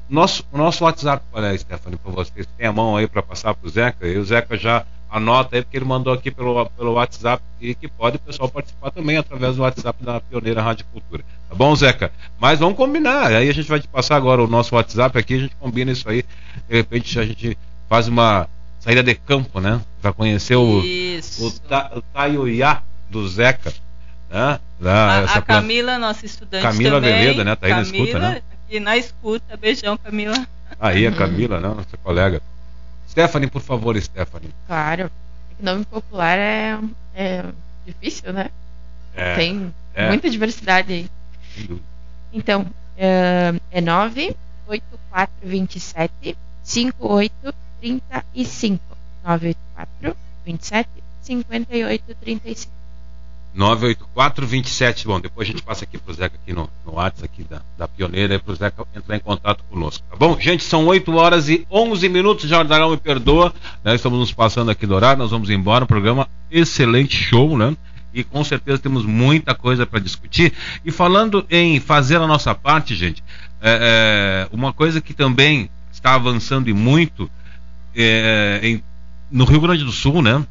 nosso, 0.10 0.46
o 0.52 0.58
nosso 0.58 0.84
WhatsApp, 0.84 1.24
olha, 1.32 1.58
Stephanie, 1.58 1.98
para 1.98 2.12
vocês, 2.12 2.48
tem 2.58 2.68
a 2.68 2.74
mão 2.74 2.96
aí 2.96 3.08
para 3.08 3.24
passar 3.24 3.54
pro 3.54 3.70
Zeca, 3.70 4.08
e 4.08 4.18
o 4.18 4.26
Zeca 4.26 4.58
já 4.58 4.86
anota 5.10 5.56
aí, 5.56 5.62
porque 5.62 5.78
ele 5.78 5.86
mandou 5.86 6.12
aqui 6.12 6.30
pelo, 6.32 6.66
pelo 6.72 6.94
WhatsApp 6.94 7.41
e 7.62 7.76
que 7.76 7.88
pode 7.88 8.18
o 8.18 8.20
pessoal 8.20 8.50
participar 8.50 8.91
também 8.91 9.18
através 9.18 9.56
do 9.56 9.62
WhatsApp 9.62 10.04
da 10.04 10.20
Pioneira 10.20 10.62
Rádio 10.62 10.86
Cultura. 10.91 11.24
Tá 11.48 11.56
bom, 11.56 11.76
Zeca? 11.76 12.12
Mas 12.39 12.60
vamos 12.60 12.76
combinar. 12.76 13.28
Aí 13.28 13.48
a 13.48 13.54
gente 13.54 13.70
vai 13.70 13.80
te 13.80 13.88
passar 13.88 14.16
agora 14.16 14.44
o 14.44 14.48
nosso 14.48 14.76
WhatsApp 14.76 15.18
aqui, 15.18 15.36
a 15.36 15.39
gente 15.39 15.56
combina 15.56 15.91
isso 15.91 16.10
aí. 16.10 16.24
De 16.68 16.76
repente 16.76 17.20
a 17.20 17.26
gente 17.26 17.58
faz 17.88 18.08
uma 18.08 18.48
saída 18.80 19.04
de 19.04 19.14
campo, 19.16 19.60
né? 19.60 19.80
Para 20.02 20.12
conhecer 20.12 20.56
o, 20.56 20.80
o, 20.80 21.52
ta, 21.70 21.91
o 21.96 22.02
Taiuiá 22.02 22.82
do 23.10 23.28
Zeca. 23.28 23.72
Né? 24.34 24.60
A, 24.90 25.38
a 25.38 25.42
Camila, 25.44 26.00
nossa 26.00 26.26
estudante 26.26 26.64
Camila 26.64 27.00
também. 27.00 27.20
Veleda, 27.20 27.44
né? 27.44 27.56
Tá 27.56 27.68
aí 27.68 27.74
Camila, 27.74 27.92
na 27.92 28.00
escuta, 28.00 28.20
né? 28.20 28.42
Aqui 28.66 28.80
na 28.80 28.98
escuta. 28.98 29.56
Beijão, 29.58 29.96
Camila. 29.96 30.48
Aí, 30.80 31.06
a 31.06 31.12
Camila, 31.12 31.60
né? 31.60 31.68
Nossa 31.68 31.96
colega. 31.98 32.42
Stephanie, 33.08 33.48
por 33.48 33.62
favor, 33.62 33.96
Stephanie. 34.02 34.50
Claro. 34.66 35.04
É 35.04 35.10
que 35.56 35.64
nome 35.64 35.86
popular 35.86 36.40
é, 36.40 36.80
é 37.14 37.46
difícil, 37.86 38.34
né? 38.34 38.50
É, 39.16 39.36
Tem 39.36 39.72
é. 39.94 40.08
muita 40.08 40.28
diversidade 40.28 40.92
aí. 40.92 41.08
Então, 42.34 42.66
é, 42.98 43.54
é 43.72 43.82
98427 43.82 46.36
5835. 46.64 48.82
984 49.24 50.18
27 50.44 50.90
5835. 51.22 52.83
98427. 53.56 55.06
Bom, 55.06 55.20
depois 55.20 55.47
a 55.47 55.51
gente 55.51 55.62
passa 55.62 55.84
aqui 55.84 55.97
pro 55.97 56.14
Zeca 56.14 56.36
aqui 56.41 56.54
no, 56.54 56.70
no 56.86 56.93
WhatsApp 56.93 57.26
aqui 57.26 57.43
da, 57.43 57.62
da 57.78 57.88
Pioneira 57.88 58.39
para 58.39 58.51
o 58.51 58.56
Zeca 58.56 58.86
entrar 58.95 59.16
em 59.16 59.20
contato 59.20 59.64
conosco. 59.70 60.04
Tá 60.10 60.16
bom? 60.16 60.39
Gente, 60.39 60.64
são 60.64 60.86
8 60.88 61.16
horas 61.16 61.49
e 61.49 61.66
11 61.70 62.10
minutos. 62.10 62.49
Jornal 62.49 62.89
me 62.89 62.97
perdoa. 62.97 63.54
Né? 63.84 63.95
Estamos 63.95 64.20
nos 64.20 64.32
passando 64.32 64.72
aqui 64.72 64.88
do 64.88 64.95
horário. 64.95 65.22
Nós 65.22 65.32
vamos 65.32 65.49
embora. 65.49 65.84
Um 65.84 65.88
programa 65.88 66.28
excelente 66.49 67.16
show, 67.16 67.58
né? 67.58 67.76
E 68.14 68.24
com 68.24 68.43
certeza 68.43 68.78
temos 68.80 69.06
muita 69.06 69.56
coisa 69.56 69.86
para 69.86 69.99
discutir. 69.99 70.54
E 70.84 70.91
falando 70.91 71.45
em 71.49 71.80
fazer 71.80 72.18
a 72.18 72.28
nossa 72.28 72.54
parte, 72.54 72.95
gente, 72.95 73.24
é, 73.62 74.47
é, 74.51 74.56
uma 74.56 74.74
coisa 74.74 75.01
que 75.01 75.14
também 75.14 75.70
está 75.91 76.16
avançando 76.16 76.70
e 76.70 76.74
muito 76.74 77.30
é, 77.95 78.60
em, 78.62 78.84
no 79.32 79.45
Rio 79.45 79.62
Grande 79.62 79.84
do 79.84 79.91
Sul, 79.91 80.22
né? 80.22 80.45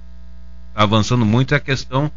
Está 0.70 0.82
avançando 0.82 1.24
muito 1.24 1.54
é 1.54 1.56
a 1.56 1.60
questão 1.60 2.10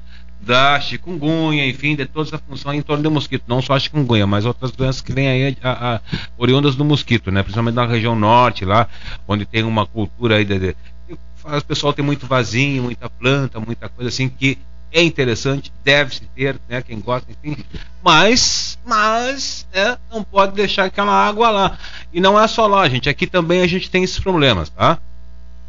da 0.45 0.79
chikungunya, 0.79 1.67
enfim, 1.67 1.95
de 1.95 2.05
toda 2.05 2.29
essa 2.29 2.37
função 2.37 2.73
em 2.73 2.81
torno 2.81 3.03
do 3.03 3.11
mosquito, 3.11 3.43
não 3.47 3.61
só 3.61 3.73
a 3.73 3.79
chikungunya, 3.79 4.27
mas 4.27 4.45
outras 4.45 4.71
doenças 4.71 5.01
que 5.01 5.11
vêm 5.11 5.27
aí 5.27 5.57
a, 5.61 5.95
a, 5.95 6.01
oriundas 6.37 6.75
do 6.75 6.85
mosquito, 6.85 7.31
né? 7.31 7.41
Principalmente 7.41 7.75
na 7.75 7.85
região 7.85 8.15
norte, 8.15 8.63
lá, 8.63 8.87
onde 9.27 9.45
tem 9.45 9.63
uma 9.63 9.85
cultura 9.85 10.35
aí 10.35 10.45
de, 10.45 10.59
de 10.59 10.75
o 11.43 11.63
pessoal 11.63 11.93
tem 11.93 12.03
muito 12.03 12.25
vasinho, 12.25 12.83
muita 12.83 13.09
planta, 13.09 13.59
muita 13.59 13.87
coisa 13.87 14.09
assim 14.09 14.27
que 14.27 14.57
é 14.91 15.03
interessante, 15.03 15.71
deve-se 15.83 16.21
ter, 16.35 16.59
né? 16.69 16.81
Quem 16.81 16.99
gosta, 16.99 17.27
enfim. 17.31 17.61
Mas, 18.01 18.79
mas, 18.85 19.67
é, 19.73 19.97
não 20.11 20.23
pode 20.23 20.55
deixar 20.55 20.85
aquela 20.85 21.11
água 21.11 21.49
lá. 21.49 21.77
E 22.13 22.21
não 22.21 22.39
é 22.39 22.47
só 22.47 22.65
lá, 22.65 22.87
gente. 22.87 23.09
Aqui 23.09 23.27
também 23.27 23.61
a 23.61 23.67
gente 23.67 23.89
tem 23.89 24.03
esses 24.03 24.19
problemas, 24.19 24.69
tá? 24.69 24.97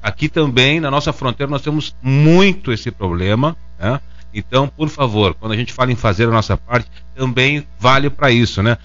Aqui 0.02 0.28
também, 0.28 0.78
na 0.78 0.90
nossa 0.90 1.12
fronteira, 1.12 1.50
nós 1.50 1.62
temos 1.62 1.94
muito 2.00 2.72
esse 2.72 2.90
problema, 2.90 3.56
né? 3.78 4.00
Então, 4.37 4.68
por 4.68 4.91
favor, 4.91 5.32
quando 5.32 5.53
a 5.53 5.57
gente 5.57 5.72
fala 5.72 5.91
em 5.91 5.97
fazer 5.97 6.24
a 6.24 6.30
nossa 6.30 6.59
parte, 6.59 6.91
também 7.14 7.66
vale 7.80 8.11
para 8.11 8.30
isso, 8.30 8.62
né? 8.62 8.76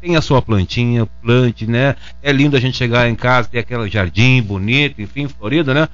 Tem 0.00 0.14
a 0.14 0.22
sua 0.22 0.40
plantinha, 0.40 1.04
plante, 1.20 1.66
né? 1.66 1.96
É 2.22 2.30
lindo 2.30 2.56
a 2.56 2.60
gente 2.60 2.76
chegar 2.76 3.08
em 3.08 3.16
casa, 3.16 3.48
ter 3.48 3.58
aquele 3.58 3.90
jardim 3.90 4.40
bonito, 4.40 5.02
enfim, 5.02 5.26
florido, 5.26 5.74
né? 5.74 5.88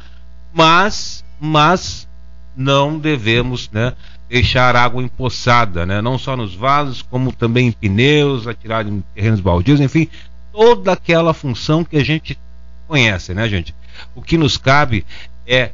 Mas, 0.52 1.24
mas 1.40 2.06
não 2.54 2.98
devemos, 2.98 3.70
né? 3.70 3.94
Deixar 4.28 4.76
água 4.76 5.02
empoçada, 5.02 5.86
né? 5.86 6.02
Não 6.02 6.18
só 6.18 6.36
nos 6.36 6.54
vasos, 6.54 7.00
como 7.00 7.32
também 7.32 7.68
em 7.68 7.72
pneus, 7.72 8.46
atirar 8.46 8.86
em 8.86 9.02
terrenos 9.14 9.40
baldios, 9.40 9.80
enfim, 9.80 10.08
toda 10.52 10.92
aquela 10.92 11.32
função 11.32 11.82
que 11.82 11.96
a 11.96 12.04
gente 12.04 12.38
conhece, 12.86 13.32
né, 13.32 13.48
gente? 13.48 13.74
O 14.14 14.20
que 14.20 14.36
nos 14.36 14.58
cabe 14.58 15.06
é 15.46 15.70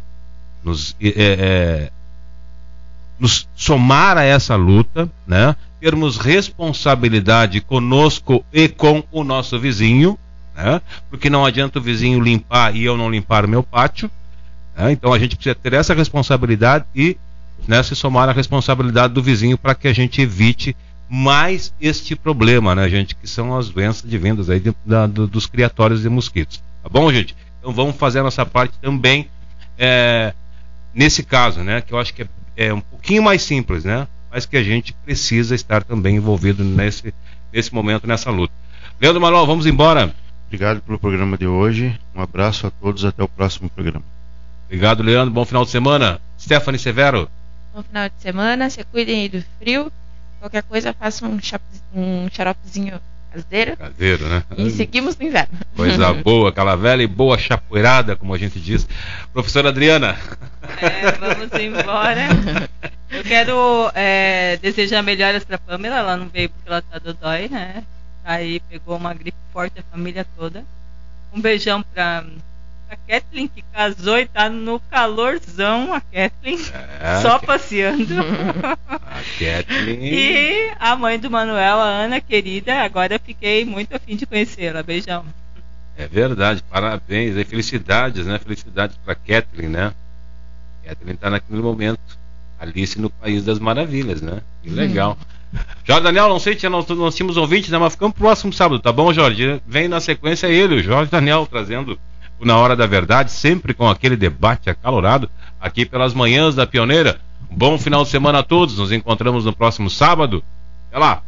nos 0.62 0.94
é, 1.00 1.08
é, 1.08 1.90
nos 3.18 3.48
somar 3.54 4.18
a 4.18 4.24
essa 4.24 4.56
luta, 4.56 5.08
né? 5.26 5.54
termos 5.80 6.16
responsabilidade 6.16 7.60
conosco 7.60 8.44
e 8.52 8.68
com 8.68 9.02
o 9.10 9.24
nosso 9.24 9.58
vizinho, 9.58 10.18
né? 10.54 10.80
porque 11.10 11.28
não 11.28 11.44
adianta 11.44 11.78
o 11.78 11.82
vizinho 11.82 12.20
limpar 12.20 12.74
e 12.76 12.84
eu 12.84 12.96
não 12.96 13.10
limpar 13.10 13.44
o 13.44 13.48
meu 13.48 13.62
pátio. 13.62 14.10
Né? 14.76 14.92
Então 14.92 15.12
a 15.12 15.18
gente 15.18 15.36
precisa 15.36 15.54
ter 15.54 15.72
essa 15.72 15.94
responsabilidade 15.94 16.84
e 16.94 17.16
né, 17.66 17.82
se 17.82 17.94
somar 17.94 18.28
a 18.28 18.32
responsabilidade 18.32 19.12
do 19.12 19.22
vizinho 19.22 19.58
para 19.58 19.74
que 19.74 19.88
a 19.88 19.92
gente 19.92 20.20
evite 20.20 20.76
mais 21.08 21.74
este 21.80 22.16
problema, 22.16 22.74
né, 22.74 22.88
gente, 22.88 23.14
que 23.14 23.26
são 23.26 23.56
as 23.56 23.68
doenças 23.68 24.08
de 24.08 24.16
vendas 24.16 24.48
aí 24.48 24.58
de, 24.58 24.74
da, 24.84 25.06
do, 25.06 25.26
dos 25.26 25.46
criatórios 25.46 26.00
de 26.02 26.08
mosquitos. 26.08 26.62
Tá 26.82 26.88
bom, 26.88 27.12
gente? 27.12 27.36
Então 27.58 27.72
vamos 27.72 27.96
fazer 27.96 28.20
a 28.20 28.22
nossa 28.22 28.46
parte 28.46 28.74
também 28.80 29.28
é, 29.78 30.32
nesse 30.94 31.22
caso, 31.22 31.60
né, 31.60 31.80
que 31.80 31.92
eu 31.92 31.98
acho 31.98 32.14
que 32.14 32.22
é 32.22 32.28
é 32.56 32.72
um 32.72 32.80
pouquinho 32.80 33.22
mais 33.22 33.42
simples, 33.42 33.84
né? 33.84 34.06
mas 34.32 34.46
que 34.46 34.56
a 34.56 34.62
gente 34.62 34.94
precisa 34.94 35.54
estar 35.54 35.84
também 35.84 36.16
envolvido 36.16 36.64
nesse, 36.64 37.12
nesse 37.52 37.72
momento, 37.74 38.06
nessa 38.06 38.30
luta. 38.30 38.54
Leandro 38.98 39.20
Manuel, 39.20 39.46
vamos 39.46 39.66
embora. 39.66 40.14
Obrigado 40.46 40.80
pelo 40.80 40.98
programa 40.98 41.36
de 41.36 41.46
hoje. 41.46 41.98
Um 42.14 42.22
abraço 42.22 42.66
a 42.66 42.70
todos, 42.70 43.04
até 43.04 43.22
o 43.22 43.28
próximo 43.28 43.68
programa. 43.68 44.04
Obrigado, 44.64 45.02
Leandro. 45.02 45.34
Bom 45.34 45.44
final 45.44 45.66
de 45.66 45.70
semana. 45.70 46.18
Stephanie 46.40 46.78
Severo. 46.78 47.28
Bom 47.74 47.82
final 47.82 48.08
de 48.08 48.14
semana. 48.22 48.70
Se 48.70 48.82
cuidem 48.84 49.20
aí 49.20 49.28
do 49.28 49.44
frio. 49.58 49.92
Qualquer 50.40 50.62
coisa, 50.62 50.94
faça 50.94 51.26
um, 51.26 51.38
um 51.94 52.28
xaropezinho 52.30 52.98
caseiro. 53.32 53.76
Caseiro, 53.76 54.28
né? 54.28 54.44
E 54.56 54.70
seguimos 54.70 55.16
no 55.16 55.26
inverno. 55.26 55.58
Coisa 55.74 56.12
boa, 56.22 56.50
aquela 56.50 56.76
velha 56.76 57.02
e 57.02 57.06
boa 57.06 57.38
chapoeirada, 57.38 58.16
como 58.16 58.34
a 58.34 58.38
gente 58.38 58.60
diz. 58.60 58.86
Professora 59.32 59.70
Adriana. 59.70 60.16
É, 60.80 61.12
vamos 61.12 61.52
embora. 61.60 62.28
Eu 63.10 63.22
quero 63.24 63.90
é, 63.94 64.58
desejar 64.58 65.02
melhoras 65.02 65.44
para 65.44 65.58
Pamela. 65.58 65.98
Ela 65.98 66.16
não 66.16 66.28
veio 66.28 66.50
porque 66.50 66.68
ela 66.68 66.82
tá 66.82 66.98
dodói, 66.98 67.48
né? 67.48 67.82
Aí 68.24 68.60
pegou 68.70 68.96
uma 68.96 69.14
gripe 69.14 69.36
forte 69.52 69.80
a 69.80 69.82
família 69.90 70.26
toda. 70.36 70.64
Um 71.32 71.40
beijão 71.40 71.82
para 71.82 72.24
a 72.92 72.96
Kathleen 73.08 73.48
que 73.48 73.62
casou 73.72 74.18
e 74.18 74.26
tá 74.26 74.50
no 74.50 74.78
calorzão, 74.78 75.94
a 75.94 76.00
Kathleen, 76.00 76.58
é, 77.00 77.20
só 77.22 77.38
passeando. 77.38 78.14
A 78.86 79.22
Kathleen. 79.38 80.14
E 80.14 80.72
a 80.78 80.96
mãe 80.96 81.18
do 81.18 81.30
Manuel, 81.30 81.78
a 81.78 81.86
Ana 81.86 82.20
querida, 82.20 82.82
agora 82.82 83.18
fiquei 83.18 83.64
muito 83.64 83.94
afim 83.94 84.16
de 84.16 84.26
conhecê-la. 84.26 84.82
Beijão. 84.82 85.24
É 85.96 86.06
verdade, 86.06 86.62
parabéns, 86.70 87.36
e 87.36 87.44
felicidades, 87.44 88.26
né? 88.26 88.38
Felicidades 88.38 88.96
para 89.04 89.14
Kathleen, 89.14 89.68
né? 89.68 89.94
Kathleen 90.84 91.14
está 91.14 91.30
naquele 91.30 91.62
momento, 91.62 92.00
Alice 92.58 92.98
no 92.98 93.10
País 93.10 93.44
das 93.44 93.58
Maravilhas, 93.58 94.20
né? 94.20 94.40
Que 94.62 94.70
legal. 94.70 95.16
Hum. 95.54 95.58
Jorge 95.84 96.02
Daniel, 96.02 96.28
não 96.28 96.40
sei 96.40 96.58
se 96.58 96.66
nós, 96.68 96.86
nós 96.88 97.14
tínhamos 97.14 97.36
ouvintes, 97.36 97.70
né? 97.70 97.78
Mas 97.78 97.92
ficamos 97.92 98.14
pro 98.14 98.24
próximo 98.24 98.52
sábado, 98.52 98.80
tá 98.80 98.90
bom, 98.90 99.12
Jorge? 99.12 99.60
Vem 99.66 99.88
na 99.88 100.00
sequência 100.00 100.46
ele, 100.46 100.76
o 100.76 100.82
Jorge 100.82 101.10
Daniel, 101.10 101.46
trazendo 101.46 101.98
na 102.44 102.56
Hora 102.56 102.76
da 102.76 102.86
Verdade, 102.86 103.30
sempre 103.30 103.74
com 103.74 103.88
aquele 103.88 104.16
debate 104.16 104.68
acalorado 104.68 105.28
aqui 105.60 105.84
pelas 105.84 106.14
manhãs 106.14 106.54
da 106.54 106.66
Pioneira. 106.66 107.20
bom 107.50 107.78
final 107.78 108.04
de 108.04 108.10
semana 108.10 108.40
a 108.40 108.42
todos, 108.42 108.78
nos 108.78 108.92
encontramos 108.92 109.44
no 109.44 109.52
próximo 109.52 109.88
sábado. 109.88 110.42
Até 110.88 110.98
lá! 110.98 111.22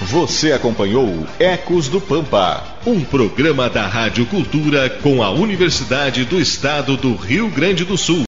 Você 0.00 0.52
acompanhou 0.52 1.26
Ecos 1.38 1.88
do 1.88 1.98
Pampa, 2.00 2.62
um 2.86 3.02
programa 3.02 3.70
da 3.70 3.86
Rádio 3.86 4.26
Cultura 4.26 4.90
com 4.90 5.22
a 5.22 5.30
Universidade 5.30 6.26
do 6.26 6.38
Estado 6.38 6.96
do 6.96 7.16
Rio 7.16 7.48
Grande 7.48 7.84
do 7.84 7.96
Sul. 7.96 8.22